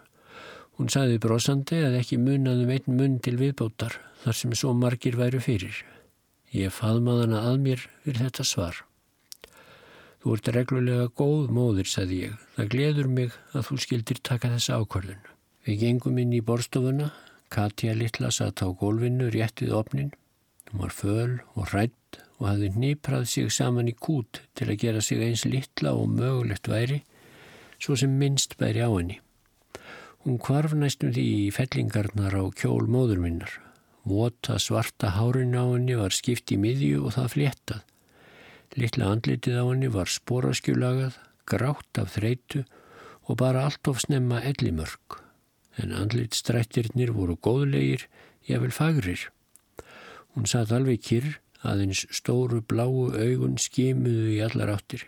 [0.80, 5.42] Hún saði brosandi að ekki munaðum einn mun til viðbótar þar sem svo margir væru
[5.44, 5.82] fyrir.
[6.56, 8.80] Ég faðmaði hana að mér fyrir þetta svar.
[10.24, 12.40] Þú ert reglulega góð móður, saði ég.
[12.56, 15.22] Það gleður mig að þú skildir taka þessa ákvörðun.
[15.68, 17.12] Við gengum inn í borstofuna.
[17.52, 20.16] Katja Littla satt á gólfinu rétt við opnin.
[20.72, 25.02] Hún var föl og rætt og hafði nýprað sig saman í kút til að gera
[25.04, 27.04] sig eins litla og mögulegt væri
[27.80, 29.20] svo sem minnst bæri á henni.
[30.26, 33.54] Hún kvarf næstum því í fellingarnar á kjól móður minnar.
[34.04, 37.86] Vota svarta hárin á henni var skipt í miðju og það fléttað.
[38.76, 41.16] Littla andlitið á henni var sporaskjulagað,
[41.48, 42.66] grátt af þreitu
[43.32, 45.22] og bara allt of snemma ellimörk.
[45.80, 48.04] En andlitstrættirnir voru góðlegir,
[48.44, 49.30] jável fagrir.
[50.36, 55.08] Hún satt alveg kyrr, aðeins stóru bláu augun skimuðu í allar áttir.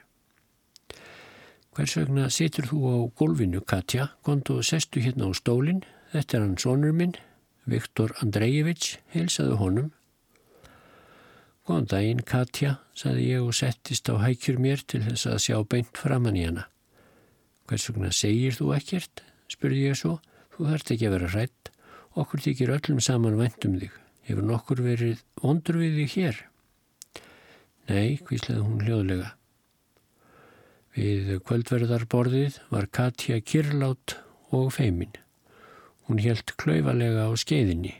[1.71, 4.10] Hvers vegna situr þú á gólfinu, Katja?
[4.27, 5.86] Kontu og sestu hérna á stólinn.
[6.12, 7.13] Þetta er hann sonur minn,
[7.63, 9.88] Viktor Andrejević, heilsaðu honum.
[11.63, 15.95] Góðan daginn, Katja, saði ég og settist á hækjur mér til þess að sjá beint
[15.95, 16.67] framann í hana.
[17.71, 19.23] Hvers vegna segir þú ekkert?
[19.47, 20.17] spurði ég svo.
[20.51, 21.75] Þú þarft ekki að vera hrætt.
[22.19, 23.95] Okkur þykir öllum saman vendum þig.
[24.27, 26.47] Hefur nokkur verið vondur við þig hér?
[27.88, 29.38] Nei, hvíslaði hún hljóðlega.
[30.91, 34.17] Við kvöldverðarborðið var Katja kyrlátt
[34.51, 35.13] og feimin.
[36.08, 37.93] Hún helt klauvalega á skeiðinni.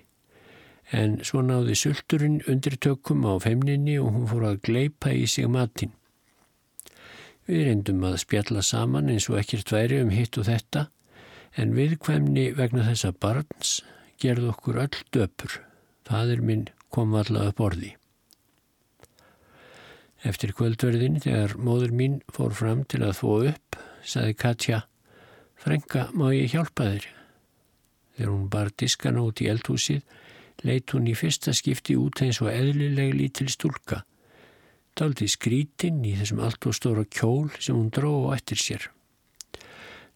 [0.92, 5.48] En svo náði sulturinn undir tökum á feimninni og hún fór að gleipa í sig
[5.48, 5.94] matinn.
[7.48, 10.90] Við reyndum að spjalla saman eins og ekkert væri um hitt og þetta,
[11.56, 13.80] en viðkvæmni vegna þessa barns
[14.20, 15.62] gerð okkur öll döpur.
[16.04, 17.96] Fadur minn kom alltaf upp orði.
[20.22, 24.84] Eftir kvöldverðin þegar móður mín fór fram til að þó upp, saði Katja,
[25.58, 27.08] Frenka, má ég hjálpa þér?
[28.18, 30.04] Þegar hún bar diskana út í eldhúsið,
[30.62, 34.04] leitt hún í fyrsta skipti út eins og eðlileg lítil stúlka.
[34.98, 38.90] Daldi skrítinn í þessum allt og stóra kjól sem hún dró á eftir sér.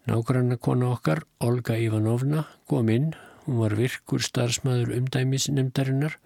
[0.06, 3.16] Nágranna kona okkar, Olga Ivanovna, kom inn.
[3.46, 6.20] Hún var virkur starfsmæður umdæmisnemdarinnar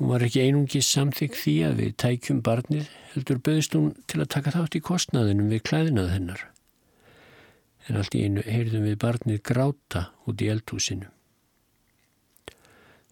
[0.00, 4.30] Hún var ekki einungis samþygg því að við tækjum barnið, heldur böðist hún til að
[4.32, 6.44] taka þátt í kostnaðinum við klæðinað hennar.
[7.84, 11.10] En allt í einu heyrðum við barnið gráta út í eldhúsinu.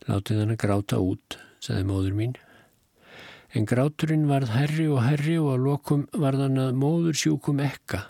[0.09, 2.33] Látið hann að gráta út, saði móður mín.
[3.53, 8.07] En gráturinn varð herri og herri og að lokum varð hann að móður sjúkum ekka.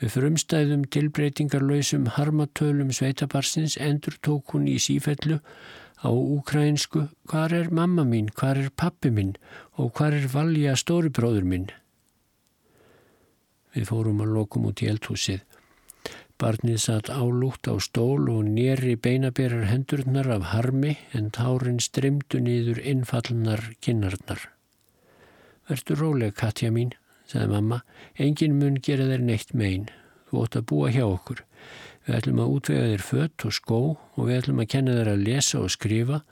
[0.00, 5.42] Með frumstæðum tilbreytingarlausum harmatölum sveitabarsins endur tók hún í sífellu
[6.00, 9.34] á úkrænsku hvar er mamma mín, hvar er pappi mín
[9.76, 11.70] og hvar er valja stóribróður mín.
[13.74, 15.44] Við fórum að lokum út í eldhúsið.
[16.40, 22.80] Barnið satt álúgt á stól og nýri beinaberar hendurnar af harmi en tárin strimdu niður
[22.80, 24.48] innfallnar kinnarnar.
[25.68, 26.94] Vertu róleg, Katja mín,
[27.28, 27.82] sagði mamma.
[28.16, 29.90] Engin mun gera þér neitt megin.
[30.30, 31.44] Þú ótt að búa hjá okkur.
[32.06, 35.24] Við ætlum að útvega þér fött og skó og við ætlum að kenna þér að
[35.26, 36.22] lesa og skrifa.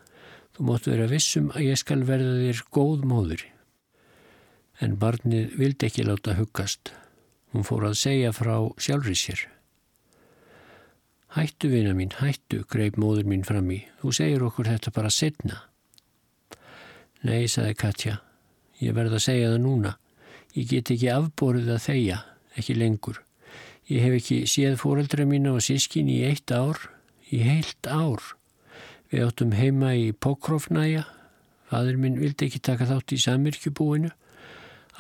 [0.57, 3.44] Þú móttu vera vissum að ég skal verða þér góð móður.
[4.81, 6.92] En barnið vildi ekki láta huggast.
[7.52, 9.44] Hún fór að segja frá sjálfri sér.
[11.37, 13.83] Hættu vina mín, hættu, greip móður mín fram í.
[14.00, 15.62] Þú segir okkur þetta bara setna.
[17.28, 18.18] Nei, saði Katja.
[18.81, 19.96] Ég verða að segja það núna.
[20.57, 22.20] Ég get ekki afborið að þeia,
[22.57, 23.20] ekki lengur.
[23.88, 26.77] Ég hef ekki séð fóreldra mína og sískin í eitt ár,
[27.33, 28.20] í heilt ár.
[29.09, 31.07] Við áttum heima í Pokrofnæja.
[31.70, 34.12] Fadur minn vildi ekki taka þátt í samirkjubúinu.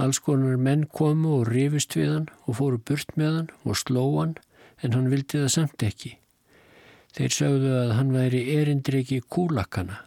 [0.00, 4.06] Alls konar menn komu og rifist við hann og fóru burt með hann og sló
[4.14, 4.34] hann
[4.80, 6.14] en hann vildi það samt ekki.
[7.12, 10.00] Þeir sögðu að hann væri erindriki kúlakana.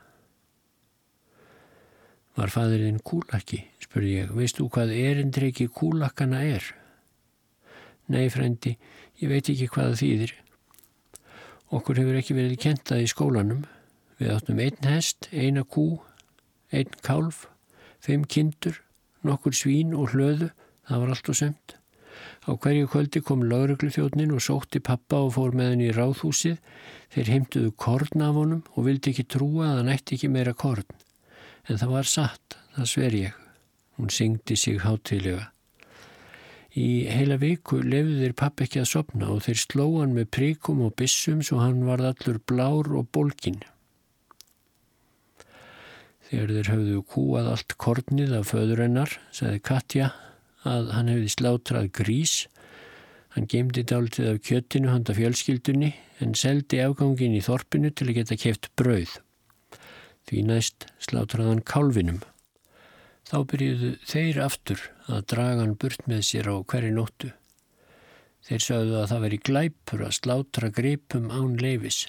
[2.34, 4.34] Var fadurinn kúlakki, spurði ég.
[4.34, 6.64] Veistu hvað erindreiki kúlakkana er?
[8.10, 8.78] Nei, frendi,
[9.22, 10.34] ég veit ekki hvað það þýðir.
[11.72, 13.66] Okkur hefur ekki verið kentað í skólanum.
[14.20, 16.02] Við áttum einn hest, eina kú,
[16.74, 17.46] einn kálf,
[18.04, 18.82] fimm kindur,
[19.26, 20.50] nokkur svín og hlöðu.
[20.90, 21.78] Það var allt og sömt.
[22.46, 26.58] Á hverju kvöldi kom lauruglufjónin og sótti pappa og fór með henni í ráðhúsið.
[27.14, 30.90] Þeir heimtuðu korn af honum og vildi ekki trúa að hann ætti ekki meira korn
[31.70, 33.40] en það var satt, það sver ég.
[33.98, 35.52] Hún syngdi sig hátilega.
[36.72, 40.94] Í heila viku lefðu þeir papp ekki að sopna og þeir slóan með príkum og
[41.00, 43.60] bissum svo hann var allur blár og bólkin.
[46.30, 50.14] Þegar þeir höfðu kúað allt kornið af föðurennar, sagði Katja
[50.64, 52.38] að hann hefði slátrað grís.
[53.36, 55.92] Hann gemdi dáltið af kjöttinu handa fjölskyldunni
[56.24, 59.20] en seldi afgangin í þorpinu til að geta keft brauð
[60.30, 62.22] því næst slátraðan kálvinum.
[63.30, 67.30] Þá byrjuðu þeir aftur að draga hann burt með sér á hverju nóttu.
[68.42, 72.06] Þeir sögðu að það veri glæpur að slátra gripum án leifis.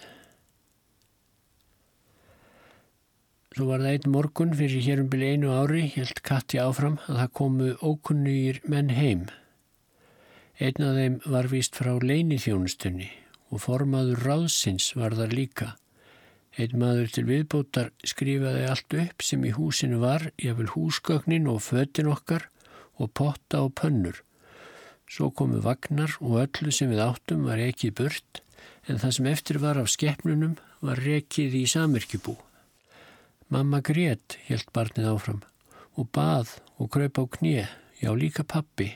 [3.53, 7.33] Svo var það einn morgun fyrir hérum byrju einu ári, held Katti áfram að það
[7.37, 9.27] komu ókunnugir menn heim.
[10.57, 13.11] Einn af þeim var víst frá leinithjónustunni
[13.53, 15.69] og formaður ráðsins var þar líka.
[16.61, 22.11] Einn maður til viðbótar skrifaði allt upp sem í húsinu var, jáfnvel húsgögnin og fötin
[22.13, 22.49] okkar
[23.01, 24.21] og potta og pönnur.
[25.09, 28.43] Svo komu vagnar og öllu sem við áttum var rekið burt
[28.89, 32.37] en það sem eftir var af skeppnunum var rekið í samirkjubú.
[33.53, 35.43] Mamma grét, helt barnið áfram,
[35.97, 37.67] og bað og kröp á knið,
[38.01, 38.91] já líka pappi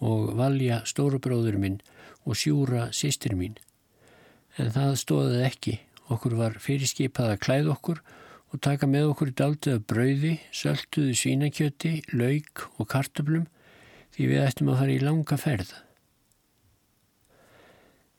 [0.00, 1.78] og valja stórubróður minn
[2.24, 3.56] og sjúra sýstir mín.
[4.58, 5.78] En það stóðið ekki
[6.10, 8.00] Okkur var fyrirskipað að klæða okkur
[8.50, 13.46] og taka með okkur í daldið af brauði, sölduðu svínakjöti, lauk og kartöblum
[14.14, 15.70] því við ættum að fara í langa ferð.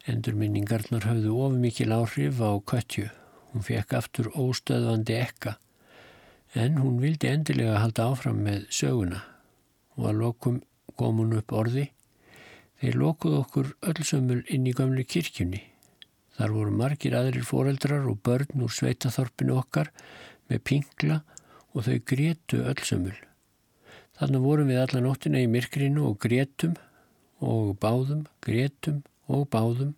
[0.09, 3.09] Endurminningarnar höfðu ofumikil áhrif á köttju.
[3.51, 5.57] Hún fekk aftur óstöðvandi ekka
[6.55, 9.21] en hún vildi endilega halda áfram með söguna
[9.97, 10.61] og að lokum
[10.99, 11.89] kom hún upp orði.
[12.81, 15.61] Þeir lokuð okkur öllsömmul inn í gamlu kirkjunni.
[16.41, 19.91] Þar voru margir aðrir foreldrar og börn úr sveitaþorpinu okkar
[20.49, 21.17] með pingla
[21.77, 23.13] og þau grétu öllsömmul.
[24.17, 26.71] Þannig vorum við alla nóttina í myrkrinu og grétum
[27.45, 29.91] og báðum, grétum og báðum.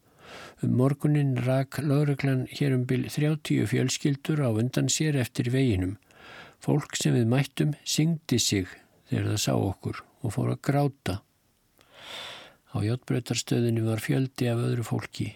[0.60, 5.94] Um morgunin rak lauruglan hér um byl 30 fjölskyldur á undan sér eftir veginum.
[6.60, 8.68] Fólk sem við mættum syngdi sig
[9.08, 11.16] þegar það sá okkur og fór að gráta.
[12.76, 15.30] Á hjáttbreytarstöðinu var fjöldi af öðru fólki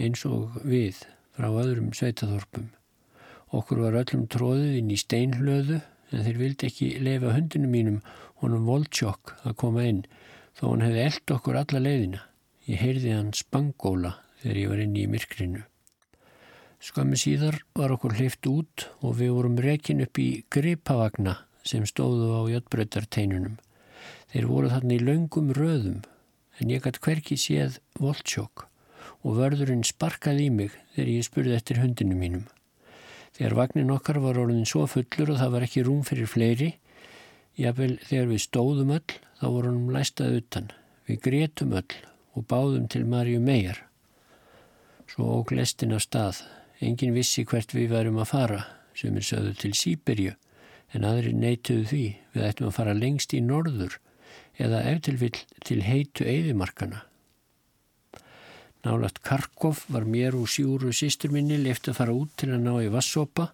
[0.00, 1.02] eins og við
[1.36, 2.70] frá öðrum sveitaþorpum.
[3.56, 5.80] Okkur var öllum tróðið inn í steinhlöðu
[6.12, 8.00] en þeir vildi ekki lefa hundinu mínum
[8.42, 10.02] honum voldsjokk að koma inn
[10.56, 12.20] þó hann hefði eld okkur alla leiðina.
[12.66, 15.64] Ég heyrði hann spangóla þegar ég var inn í myrkrinu.
[16.82, 22.30] Skömmi síðar var okkur hlift út og við vorum rekin upp í gripavagna sem stóðu
[22.36, 23.56] á jöttbröytarteinunum.
[24.30, 26.02] Þeir voru þarna í laungum röðum
[26.60, 28.66] en ég gæti hverki séð voldsjokk
[29.24, 32.44] og vörðurinn sparkaði í mig þegar ég spurði eftir hundinu mínum.
[33.36, 36.70] Þegar vagnin okkar var orðin svo fullur og það var ekki rúm fyrir fleiri,
[37.60, 40.70] jáfnvel þegar við stóðum öll þá voru hann læstað utan.
[41.06, 41.98] Við gretum öll
[42.36, 43.82] og báðum til Marju Meijar.
[45.06, 46.42] Svo óg lestin af stað.
[46.84, 48.60] Engin vissi hvert við værum að fara,
[48.96, 50.34] sem er sögðu til Sýberju,
[50.92, 52.04] en aðri neituðu því
[52.34, 53.96] við ættum að fara lengst í norður
[54.60, 57.05] eða eftirvill til heitu eigðimarkana.
[58.86, 62.74] Nálagt Karkov var mér og sjúru sýstur minni lefti að fara út til að ná
[62.84, 63.48] í vassopa.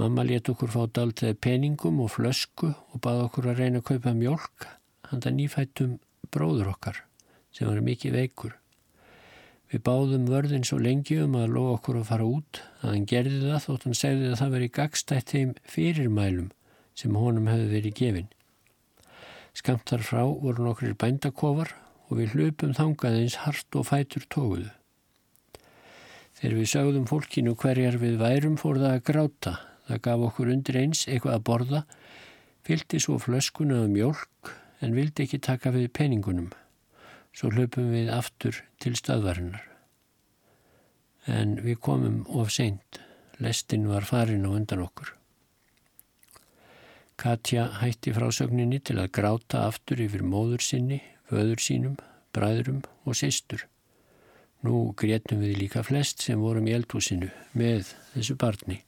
[0.00, 4.14] Mamma let okkur fá daldið peningum og flösku og bað okkur að reyna að kaupa
[4.16, 4.64] mjölk
[5.10, 5.98] handa nýfættum
[6.32, 7.02] bróður okkar
[7.52, 8.54] sem var mikið veikur.
[9.68, 13.42] Við báðum vörðin svo lengi um að lofa okkur að fara út að hann gerði
[13.42, 16.48] það þótt hann segði að það veri gagstætt þeim fyrirmælum
[16.96, 18.32] sem honum hefði verið gefin.
[19.52, 21.74] Skamt þar frá voru nokkur bændakofar
[22.08, 24.70] og við hlupum þangað eins hart og fætur tóguðu.
[26.38, 29.54] Þegar við sögðum fólkinu hverjar við værum fór það að gráta.
[29.88, 31.80] Það gaf okkur undir eins eitthvað að borða,
[32.66, 34.52] fylgdi svo flöskuna um mjölk
[34.84, 36.52] en vildi ekki taka við peningunum.
[37.34, 39.64] Svo hlupum við aftur til stöðvarinnar.
[41.26, 43.02] En við komum of seint.
[43.42, 45.12] Lestin var farin á undan okkur.
[47.18, 51.96] Katja hætti frásögninni til að gráta aftur yfir móður sinni föður sínum,
[52.34, 53.64] bræðurum og sýstur.
[54.64, 58.80] Nú grétum við líka flest sem vorum í eldhúsinu með þessu barni.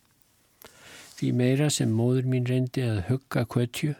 [1.21, 3.95] Því meira sem móður mín reyndi að hugga kvötju,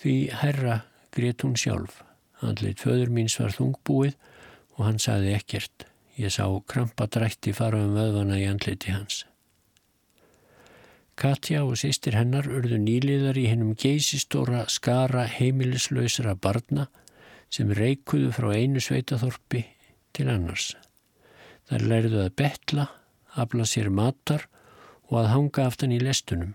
[0.00, 0.78] því herra
[1.14, 2.00] greitt hún sjálf.
[2.44, 4.16] Andleit föður míns var þungbúið
[4.76, 5.86] og hann saði ekkert.
[6.16, 9.24] Ég sá krampadrætti fara um vöðvana í andleiti hans.
[11.18, 16.88] Katja og sýstir hennar urðu nýliðar í hennum geysistóra skara heimilislausra barna
[17.54, 19.62] sem reikuðu frá einu sveitaþorpi
[20.16, 20.72] til annars.
[21.70, 22.88] Þar læriðu að betla,
[23.38, 24.48] afla sér matar
[25.10, 26.54] og að hanga aftan í lestunum.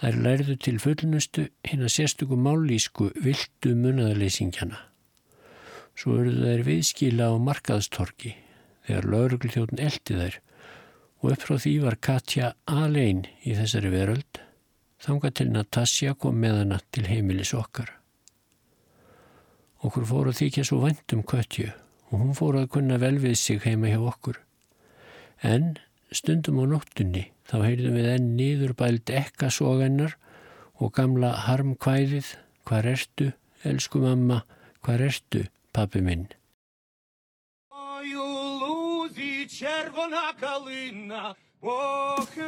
[0.00, 4.80] Þær læriðu til fullnustu hinn að sérstöku mállísku viltu munnaðarleysingjana.
[5.94, 8.34] Svo urðu þær viðskila á markaðstorki
[8.86, 10.38] þegar lauruglþjóðin eldi þær
[11.20, 14.40] og upp frá því var Katja alein í þessari veröld
[15.04, 17.99] þanga til Natasja kom með hana til heimilis okkar.
[19.85, 21.69] Okkur fór að þykja svo vandum Katju
[22.11, 24.39] og hún fór að kunna vel við sig heima hjá okkur.
[25.43, 25.75] En
[26.11, 30.17] stundum á nóttunni þá heyrðum við enn nýður bæld ekka sogennar
[30.79, 33.27] og gamla harmkvæðið Hvar ertu,
[33.61, 34.39] elsku mamma,
[34.81, 36.25] hvar ertu, pappi minn?
[39.55, 42.43] червона калина похилилася,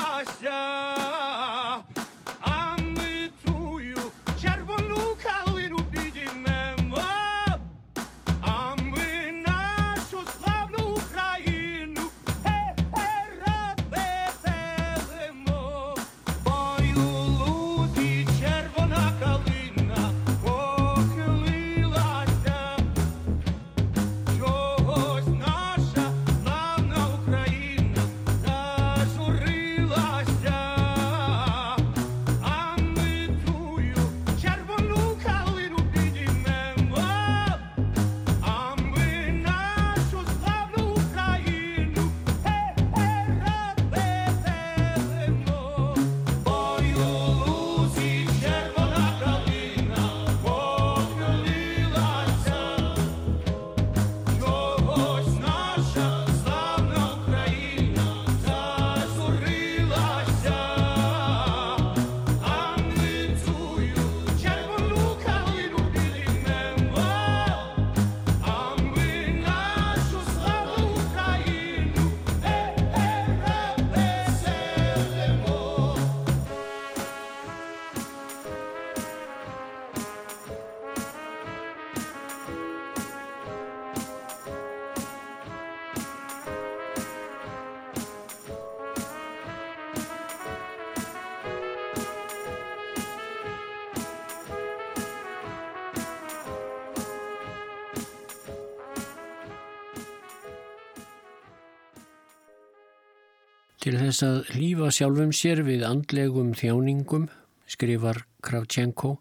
[103.89, 107.23] Til þess að lífa sjálfum sér við andlegum þjáningum,
[107.65, 109.15] skrifar Kravchenko,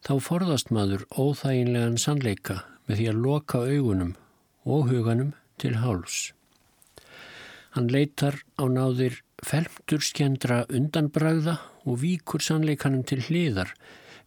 [0.00, 2.54] þá forðast maður óþæginlegan sannleika
[2.88, 4.14] með því að loka augunum
[4.64, 6.30] og huganum til háls.
[7.76, 13.74] Hann leitar á náðir felmturskjendra undanbragða og víkur sannleikanum til hliðar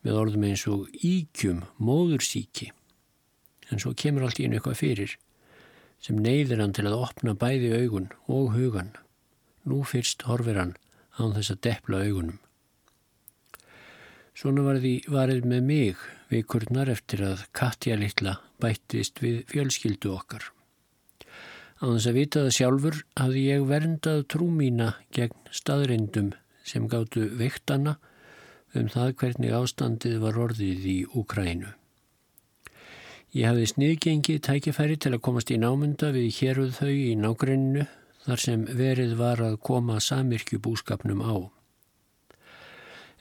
[0.05, 2.69] með orðum eins og íkjum, móðursíki.
[3.73, 5.17] En svo kemur allt í einu eitthvað fyrir
[6.05, 8.93] sem neyðir hann til að opna bæði augun og hugan.
[9.65, 10.75] Nú fyrst horfir hann
[11.17, 12.39] án þess að deppla augunum.
[14.35, 20.49] Svona var því varið með mig vikurnar eftir að Katja litla bættist við fjölskyldu okkar.
[21.79, 26.33] Á þess að vita það sjálfur hafði ég verndað trú mína gegn staðrindum
[26.67, 27.97] sem gáttu veiktana
[28.75, 31.71] um það hvernig ástandið var orðið í Úkrænu.
[33.35, 37.87] Ég hafði sniðgengi tækifæri til að komast í námynda við héruð þau í nágrenninu
[38.25, 41.35] þar sem verið var að koma samirkju búskapnum á.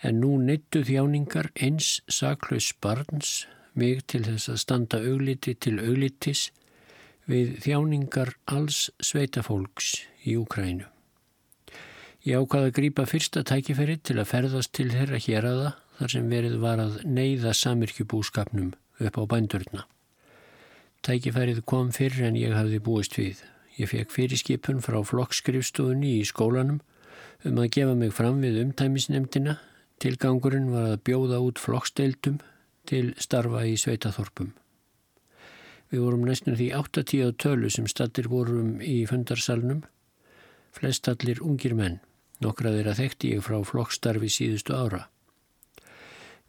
[0.05, 3.45] En nú neittu þjáningar eins saklaus barns
[3.75, 6.49] mig til þess að standa augliti til auglitis
[7.31, 9.95] við þjáningar alls sveitafólks
[10.25, 10.89] í Úkrænu.
[12.25, 16.31] Ég ákvaði að grýpa fyrsta tækiferi til að ferðast til þeirra hér aða þar sem
[16.31, 18.71] verið var að neyða samirkjubúskapnum
[19.05, 19.85] upp á bændurna.
[21.05, 23.43] Tækifærið kom fyrr en ég hafði búist við.
[23.75, 26.79] Ég fekk fyrirskipun frá flokkskrifstofunni í skólanum
[27.45, 29.57] um að gefa mig fram við umtæmisnemdina.
[29.99, 32.39] Tilgangurinn var að bjóða út flokksteildum
[32.87, 34.53] til starfa í sveitaþorpum.
[35.91, 39.83] Við vorum næstum því 8-10 tölu sem stattir vorum í fundarsalnum.
[40.75, 41.99] Flest allir ungir menn.
[42.43, 45.05] Nokkraðir að þekkti ég frá flokkstarfi síðustu ára.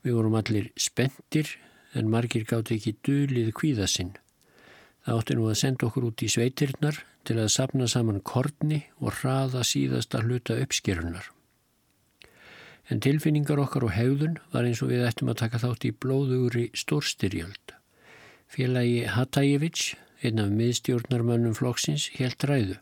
[0.06, 1.56] Við vorum allir spendir
[1.98, 4.14] en margir gátt ekki dulið kvíða sinn.
[5.06, 9.18] Það átti nú að senda okkur út í sveitirnar til að sapna saman korni og
[9.20, 11.32] hraða síðasta hluta uppskerunar.
[12.90, 16.66] En tilfinningar okkar og hegðun var eins og við ættum að taka þátt í blóðugri
[16.78, 17.74] stórstyrjöld.
[18.46, 22.78] Félagi Hatajevits, einn af miðstjórnarmönnum flokksins, helt ræðu.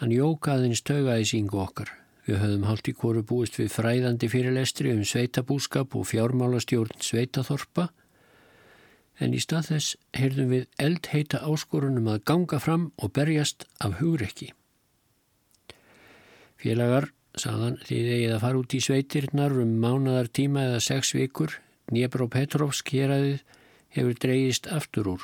[0.00, 1.88] Hann jókaðins taugaðisingu okkar.
[2.28, 7.88] Við höfum hálft í kóru búist við fræðandi fyrirlestri um sveitabúskap og fjármálastjórn sveitaþorpa
[9.20, 14.50] en í stað þess heyrðum við eldheita áskorunum að ganga fram og berjast af hugrekki.
[16.60, 17.10] Félagar,
[17.40, 21.56] saðan, þið eigið að fara út í sveitirnar um mánadar tíma eða sex vikur,
[21.90, 23.38] Dnjepr og Petrovsk hér aðið
[23.96, 25.22] hefur dreyist aftur úr.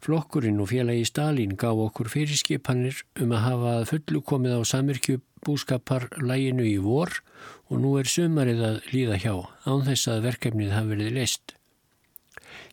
[0.00, 6.64] Flokkurinn og félagi Stalin gá okkur fyrirskipanir um að hafa fullu komið á samirkju búskaparlæginu
[6.68, 7.12] í vor
[7.68, 9.34] og nú er sumarið að líða hjá
[9.68, 11.59] án þess að verkefnið hafi verið leist.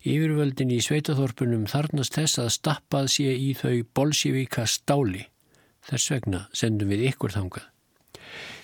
[0.08, 5.26] Yfirvöldin í sveitaþorpunum þarnast þess að stappað sé í þau bolsjevíka stáli.
[5.88, 7.68] Þess vegna sendum við ykkur þangað.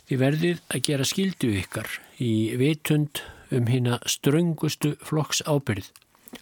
[0.08, 1.90] Þið verðið að gera skildu ykkar
[2.20, 5.88] í vitund um hérna ströngustu flokks ábyrð,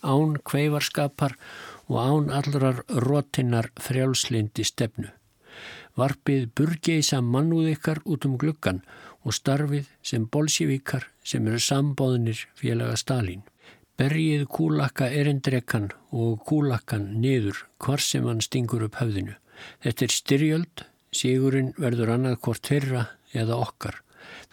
[0.02, 1.36] án kveivarskapar
[1.92, 5.12] og án allrar rótinnar frjálslindi stefnu.
[6.00, 8.80] Varpið burgeisa mannúð ykkar út um gluggan
[9.28, 13.44] og starfið sem bolsjevíkar sem eru sambóðinir félaga Stalin.
[14.00, 19.36] Bergið kúlakka erindrekan og kúlakkan niður hvar sem hann stingur upp höfðinu.
[19.84, 24.00] Þetta er styrjöld, sigurinn verður annað hvort þeirra eða okkar.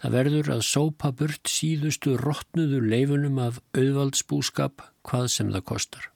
[0.01, 6.09] Það verður að sópa burt síðustu rótnuðu leifunum af auðvaldsbúskap hvað sem það kostar.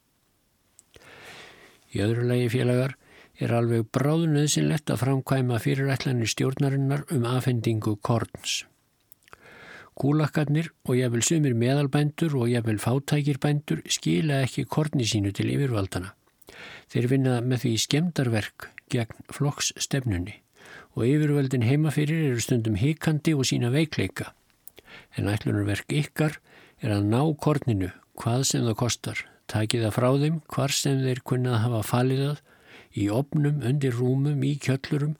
[1.94, 2.96] Í öðru lagi félagar
[3.42, 8.62] er alveg bráðunöðsynlegt að framkvæma fyrirætlanir stjórnarinnar um afhendingu korns.
[9.94, 16.14] Kúlakkarnir og jáfnvel sumir meðalbændur og jáfnvel fátækirbændur skila ekki korni sínu til yfirvaldana.
[16.90, 20.40] Þeir vinna með því skemdarverk gegn flokksstefnunni
[20.94, 24.32] og yfirvöldin heimafyrir eru stundum hikandi og sína veikleika.
[25.18, 26.40] En ætlunarverk ykkar
[26.82, 31.20] er að ná korninu hvað sem það kostar Takið það frá þeim hvar sem þeir
[31.28, 32.38] kunnað hafa faliðað
[32.96, 35.16] í opnum, undir rúmum, í kjöllurum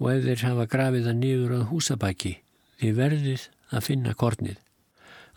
[0.00, 2.32] og ef þeir hafa grafið það niður að húsabæki,
[2.80, 4.58] þið verðið að finna kornið.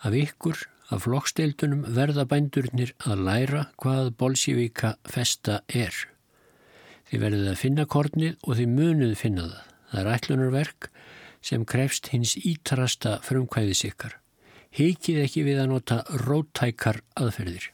[0.04, 0.58] Af ykkur,
[0.92, 5.94] af flokksteildunum, verða bændurnir að læra hvað Bolsjevíka festa er.
[7.10, 9.70] Þið verðið að finna kornið og þið munuð finna það.
[9.94, 10.90] Það er ætlunarverk
[11.44, 14.18] sem krefst hins ítrasta frumkvæðis ykkar.
[14.74, 17.70] Heikið ekki við að nota róttækar aðferðir.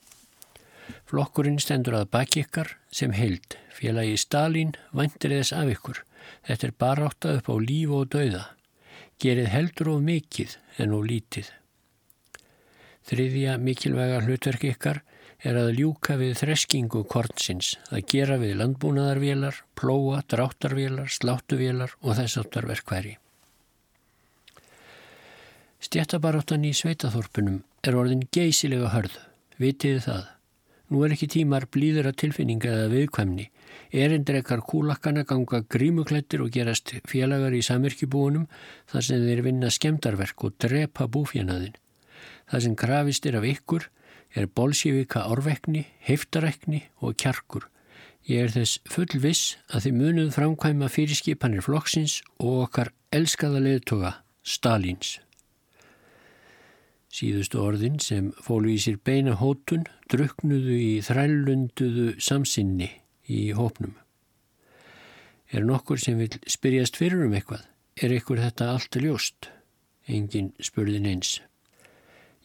[1.08, 3.56] Flokkurinn stendur að baki ykkar sem held.
[3.72, 6.04] Félagi Stalin væntir þess af ykkur.
[6.46, 8.44] Þetta er bara áttað upp á líf og dauða.
[9.20, 11.50] Gerið heldur of mikið en of lítið.
[13.10, 15.02] Þriðja mikilvæga hlutverk ykkar
[15.44, 22.40] er að ljúka við þreskingu kornsins, að gera við landbúnaðarvélar, plóa, dráttarvélar, sláttuvélar og þess
[22.42, 23.16] áttar verkværi.
[25.80, 29.16] Stjættabaráttan í sveitaþorpunum er orðin geysilega hörð,
[29.60, 30.28] vitið það.
[30.90, 33.46] Nú er ekki tímar blíður að tilfinninga eða viðkvæmni.
[33.94, 38.48] Erindrekar kúlakkana ganga grímuklættir og gerast félagar í samirkjubúunum
[38.90, 41.78] þar sem þeir vinna skemdarverk og drepa búfjanaðin.
[42.50, 43.86] Það sem krafist er af ykkur
[44.34, 47.70] er bolsjevika orvekni, heftarekni og kjarkur.
[48.30, 54.18] Ég er þess full viss að þið munuð framkvæma fyrirskipanir flokksins og okkar elskaða leðtoga
[54.42, 55.20] Stalins.
[57.10, 62.92] Síðustu orðin sem fólu í sér beina hótun druknuðu í þrælunduðu samsinni
[63.26, 63.96] í hópnum.
[65.50, 67.64] Er nokkur sem vil spyrjast fyrir um eitthvað?
[67.98, 69.50] Er ykkur þetta allt ljóst?
[70.06, 71.40] Engin spurðin eins.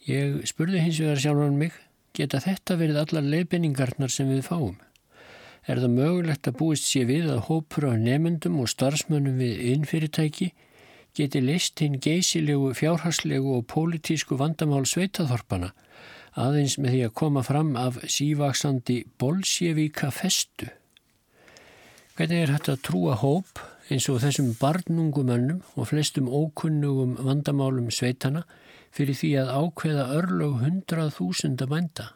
[0.09, 1.77] Ég spurði hins vegar sjálfan mig,
[2.17, 4.75] geta þetta verið allar leifinningarnar sem við fáum?
[5.69, 10.51] Er það mögulegt að búist sé við að hópur af nefendum og starfsmönnum við innfyrirtæki
[11.15, 15.71] geti list hinn geysilegu, fjárharslegu og pólitísku vandamál sveitaþorpana
[16.35, 20.67] aðeins með því að koma fram af sívaksandi bolsjevíka festu.
[22.15, 23.61] Hvernig er hægt að trúa hóp
[23.91, 28.43] eins og þessum barnungumönnum og flestum ókunnugum vandamálum sveitana
[28.95, 32.11] fyrir því að ákveða örlög hundrað þúsunda bænda?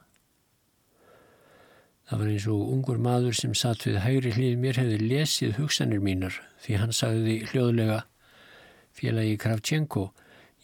[2.10, 6.02] Það var eins og ungur maður sem satt við hægri hlið mér hefði lesið hugsanir
[6.04, 8.02] mínar því hann sagði hljóðlega
[9.00, 10.10] Félagi Kravtjenko,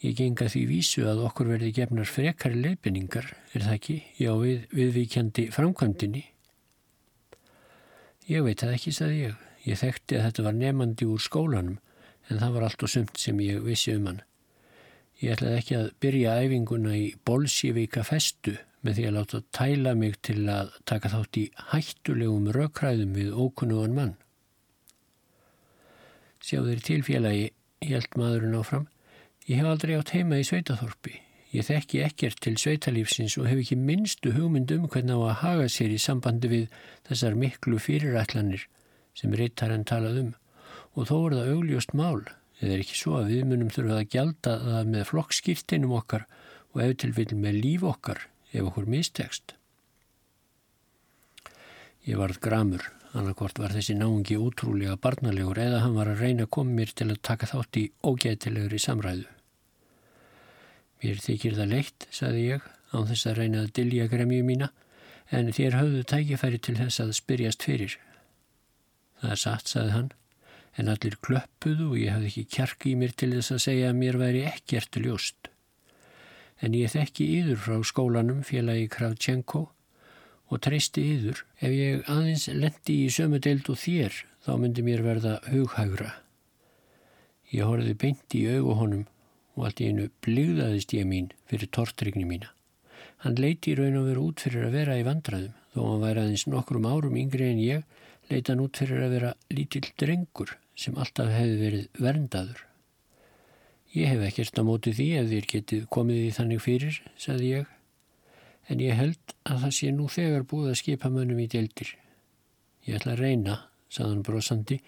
[0.04, 4.66] ég genga því vísu að okkur verði gefnar frekari leifinningar, er það ekki, já við
[4.76, 6.22] viðvíkjandi framkvæmdini.
[8.28, 9.42] Ég veit það ekki, sagði ég.
[9.66, 11.78] Ég þekkti að þetta var nefandi úr skólanum,
[12.28, 14.20] en það var allt og sumt sem ég vissi um hann.
[15.22, 20.18] Ég ætlaði ekki að byrja æfinguna í Bolsjevíka festu með því að láta tæla mig
[20.26, 24.16] til að taka þátt í hættulegum rökkræðum við ókunnugan mann.
[26.44, 27.46] Sjá þeir tilfélagi,
[27.84, 28.86] held maðurinn áfram,
[29.46, 31.20] ég hef aldrei átt heima í sveitaþorpi.
[31.54, 35.68] Ég þekki ekkert til sveitalífsins og hef ekki minnstu hugmynd um hvernig á að haga
[35.72, 38.66] sér í sambandi við þessar miklu fyrirætlanir
[39.16, 40.32] sem Rittarinn talað um
[40.96, 42.24] og þó er það augljóst mál
[42.60, 46.26] eða ekki svo að við munum þurfa að gjalda það með flokkskýrtinum okkar
[46.72, 49.54] og ef til vil með líf okkar ef okkur mistekst.
[52.06, 52.84] Ég varð gramur,
[53.16, 57.46] annarkort var þessi náungi útrúlega barnalegur eða hann var að reyna mér til að taka
[57.46, 59.26] þátt í ógætilegur í samræðu.
[61.02, 62.62] Mér þykir það leitt, saði ég,
[62.92, 64.70] án þess að reyna að dilja gremju mína,
[65.30, 67.98] en þér höfðu tækifæri til þess að spyrjast fyrir.
[69.20, 70.10] Það er satt, saði hann,
[70.76, 74.00] en allir klöppuðu og ég hafði ekki kjark í mér til þess að segja að
[74.00, 75.50] mér væri ekkert ljóst.
[76.64, 79.66] En ég þekki yður frá skólanum félagi Kravchenko
[80.50, 81.42] og treysti yður.
[81.60, 84.14] Ef ég aðeins lendi í sömu deild og þér,
[84.46, 86.12] þá myndi mér verða hughægra.
[87.54, 89.06] Ég horfið beint í augu honum
[89.56, 92.50] og allt í einu blíðaðist ég mín fyrir tortrygni mína.
[93.24, 96.22] Hann leiti í raun og veru út fyrir að vera í vandraðum, þó hann væri
[96.22, 97.84] aðeins nokkrum árum yngri en ég,
[98.28, 102.60] leita hann út fyrir að vera lítill drengur sem alltaf hefði verið verndaður.
[103.96, 107.75] Ég hef ekkert á móti því ef þér getið komið í þannig fyrir, sagði ég,
[108.70, 111.92] en ég held að það sé nú þegar búið að skipa mönnum í deildir.
[112.86, 113.56] Ég ætla að reyna,
[113.92, 114.80] sagðan brosandi,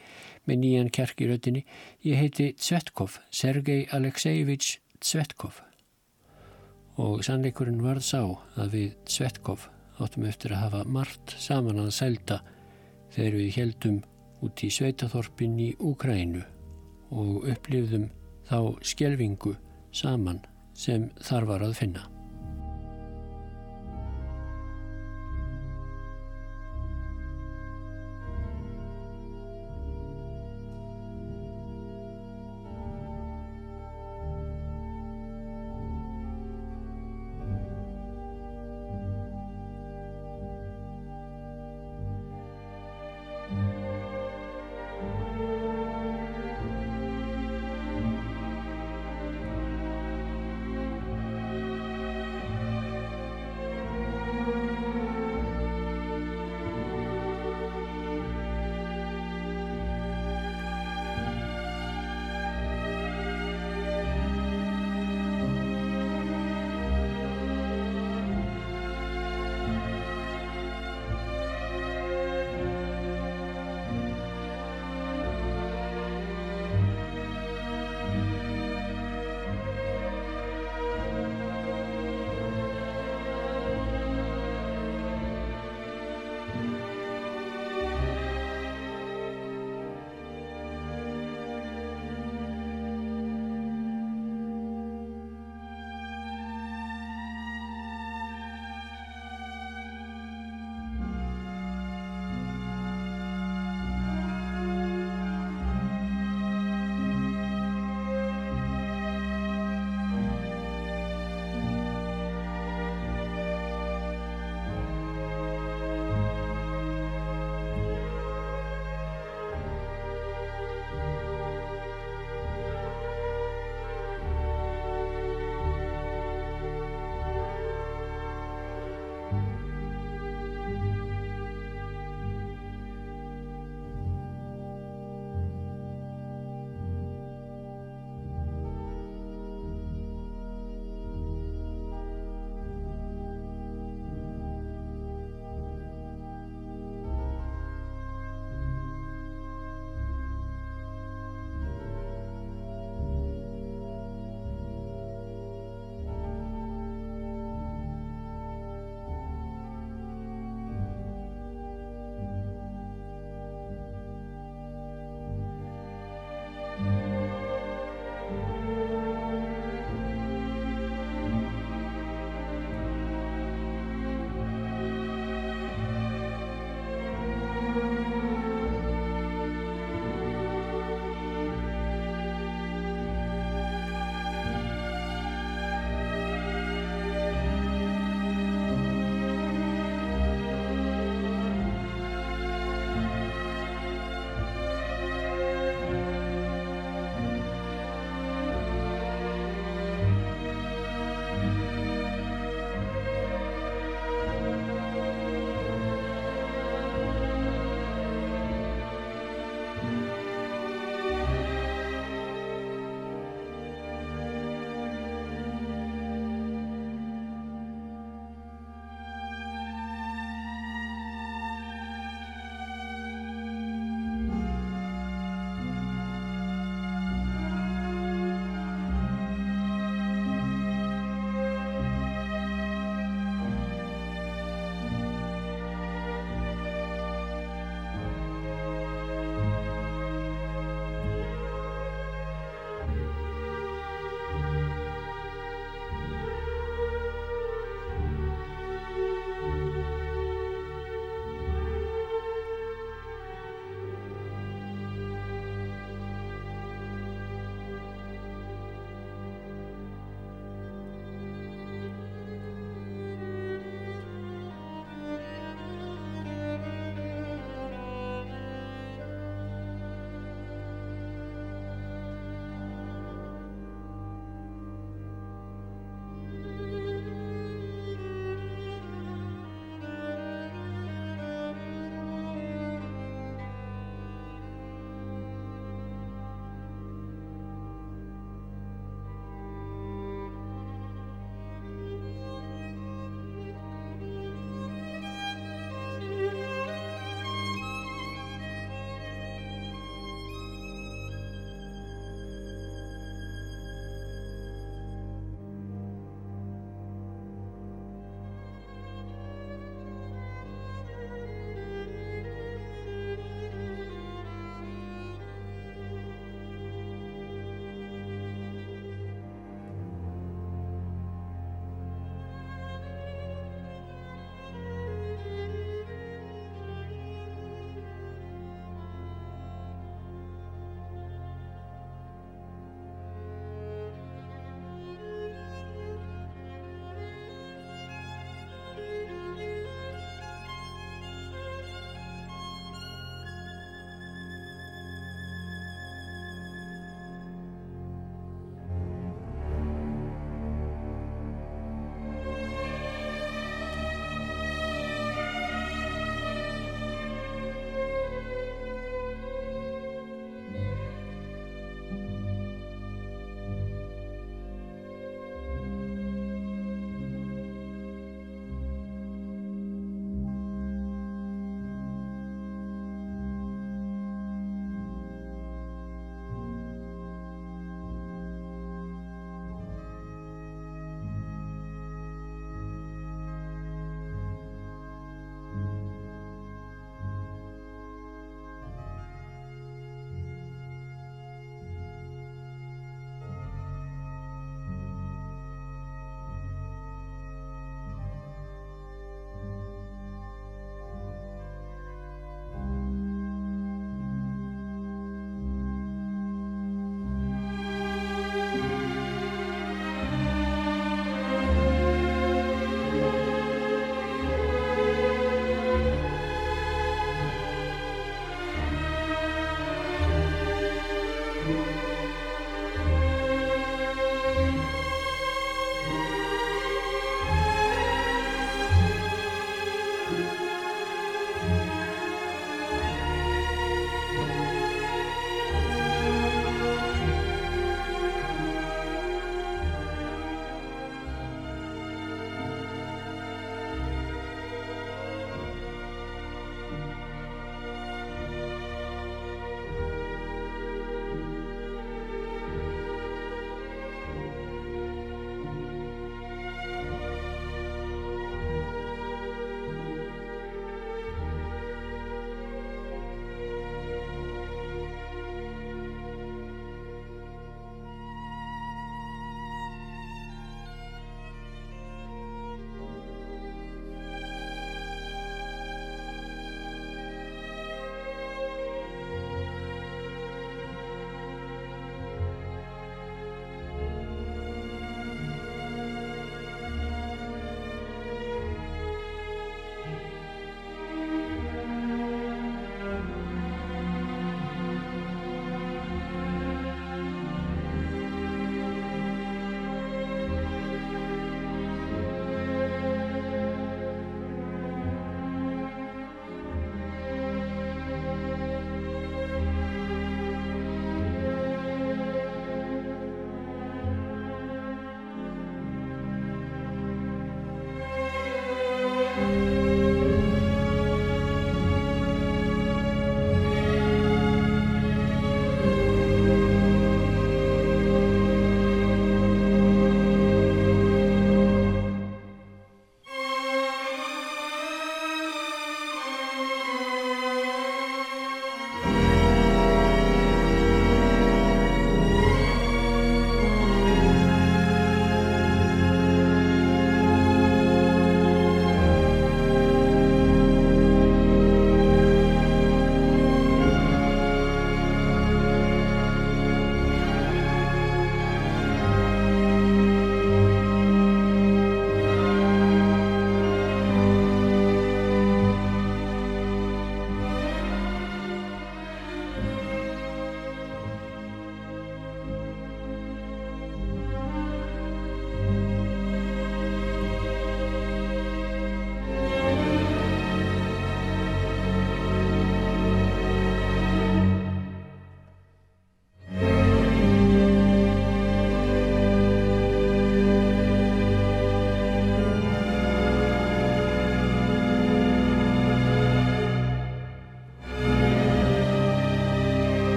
[0.47, 1.65] með nýjan kjark í röttinni.
[2.07, 5.63] Ég heiti Tsvetkov, Sergei Aleksejevits Tsvetkov.
[6.99, 8.23] Og sannleikurinn varð sá
[8.59, 9.69] að við Tsvetkov
[10.03, 12.43] áttum eftir að hafa margt saman að sælda
[13.15, 13.99] þegar við heldum
[14.47, 16.45] út í sveitaþorpin í Úkrænu
[17.15, 18.11] og upplifðum
[18.51, 19.57] þá skjelvingu
[19.95, 20.43] saman
[20.79, 22.18] sem þar var að finna.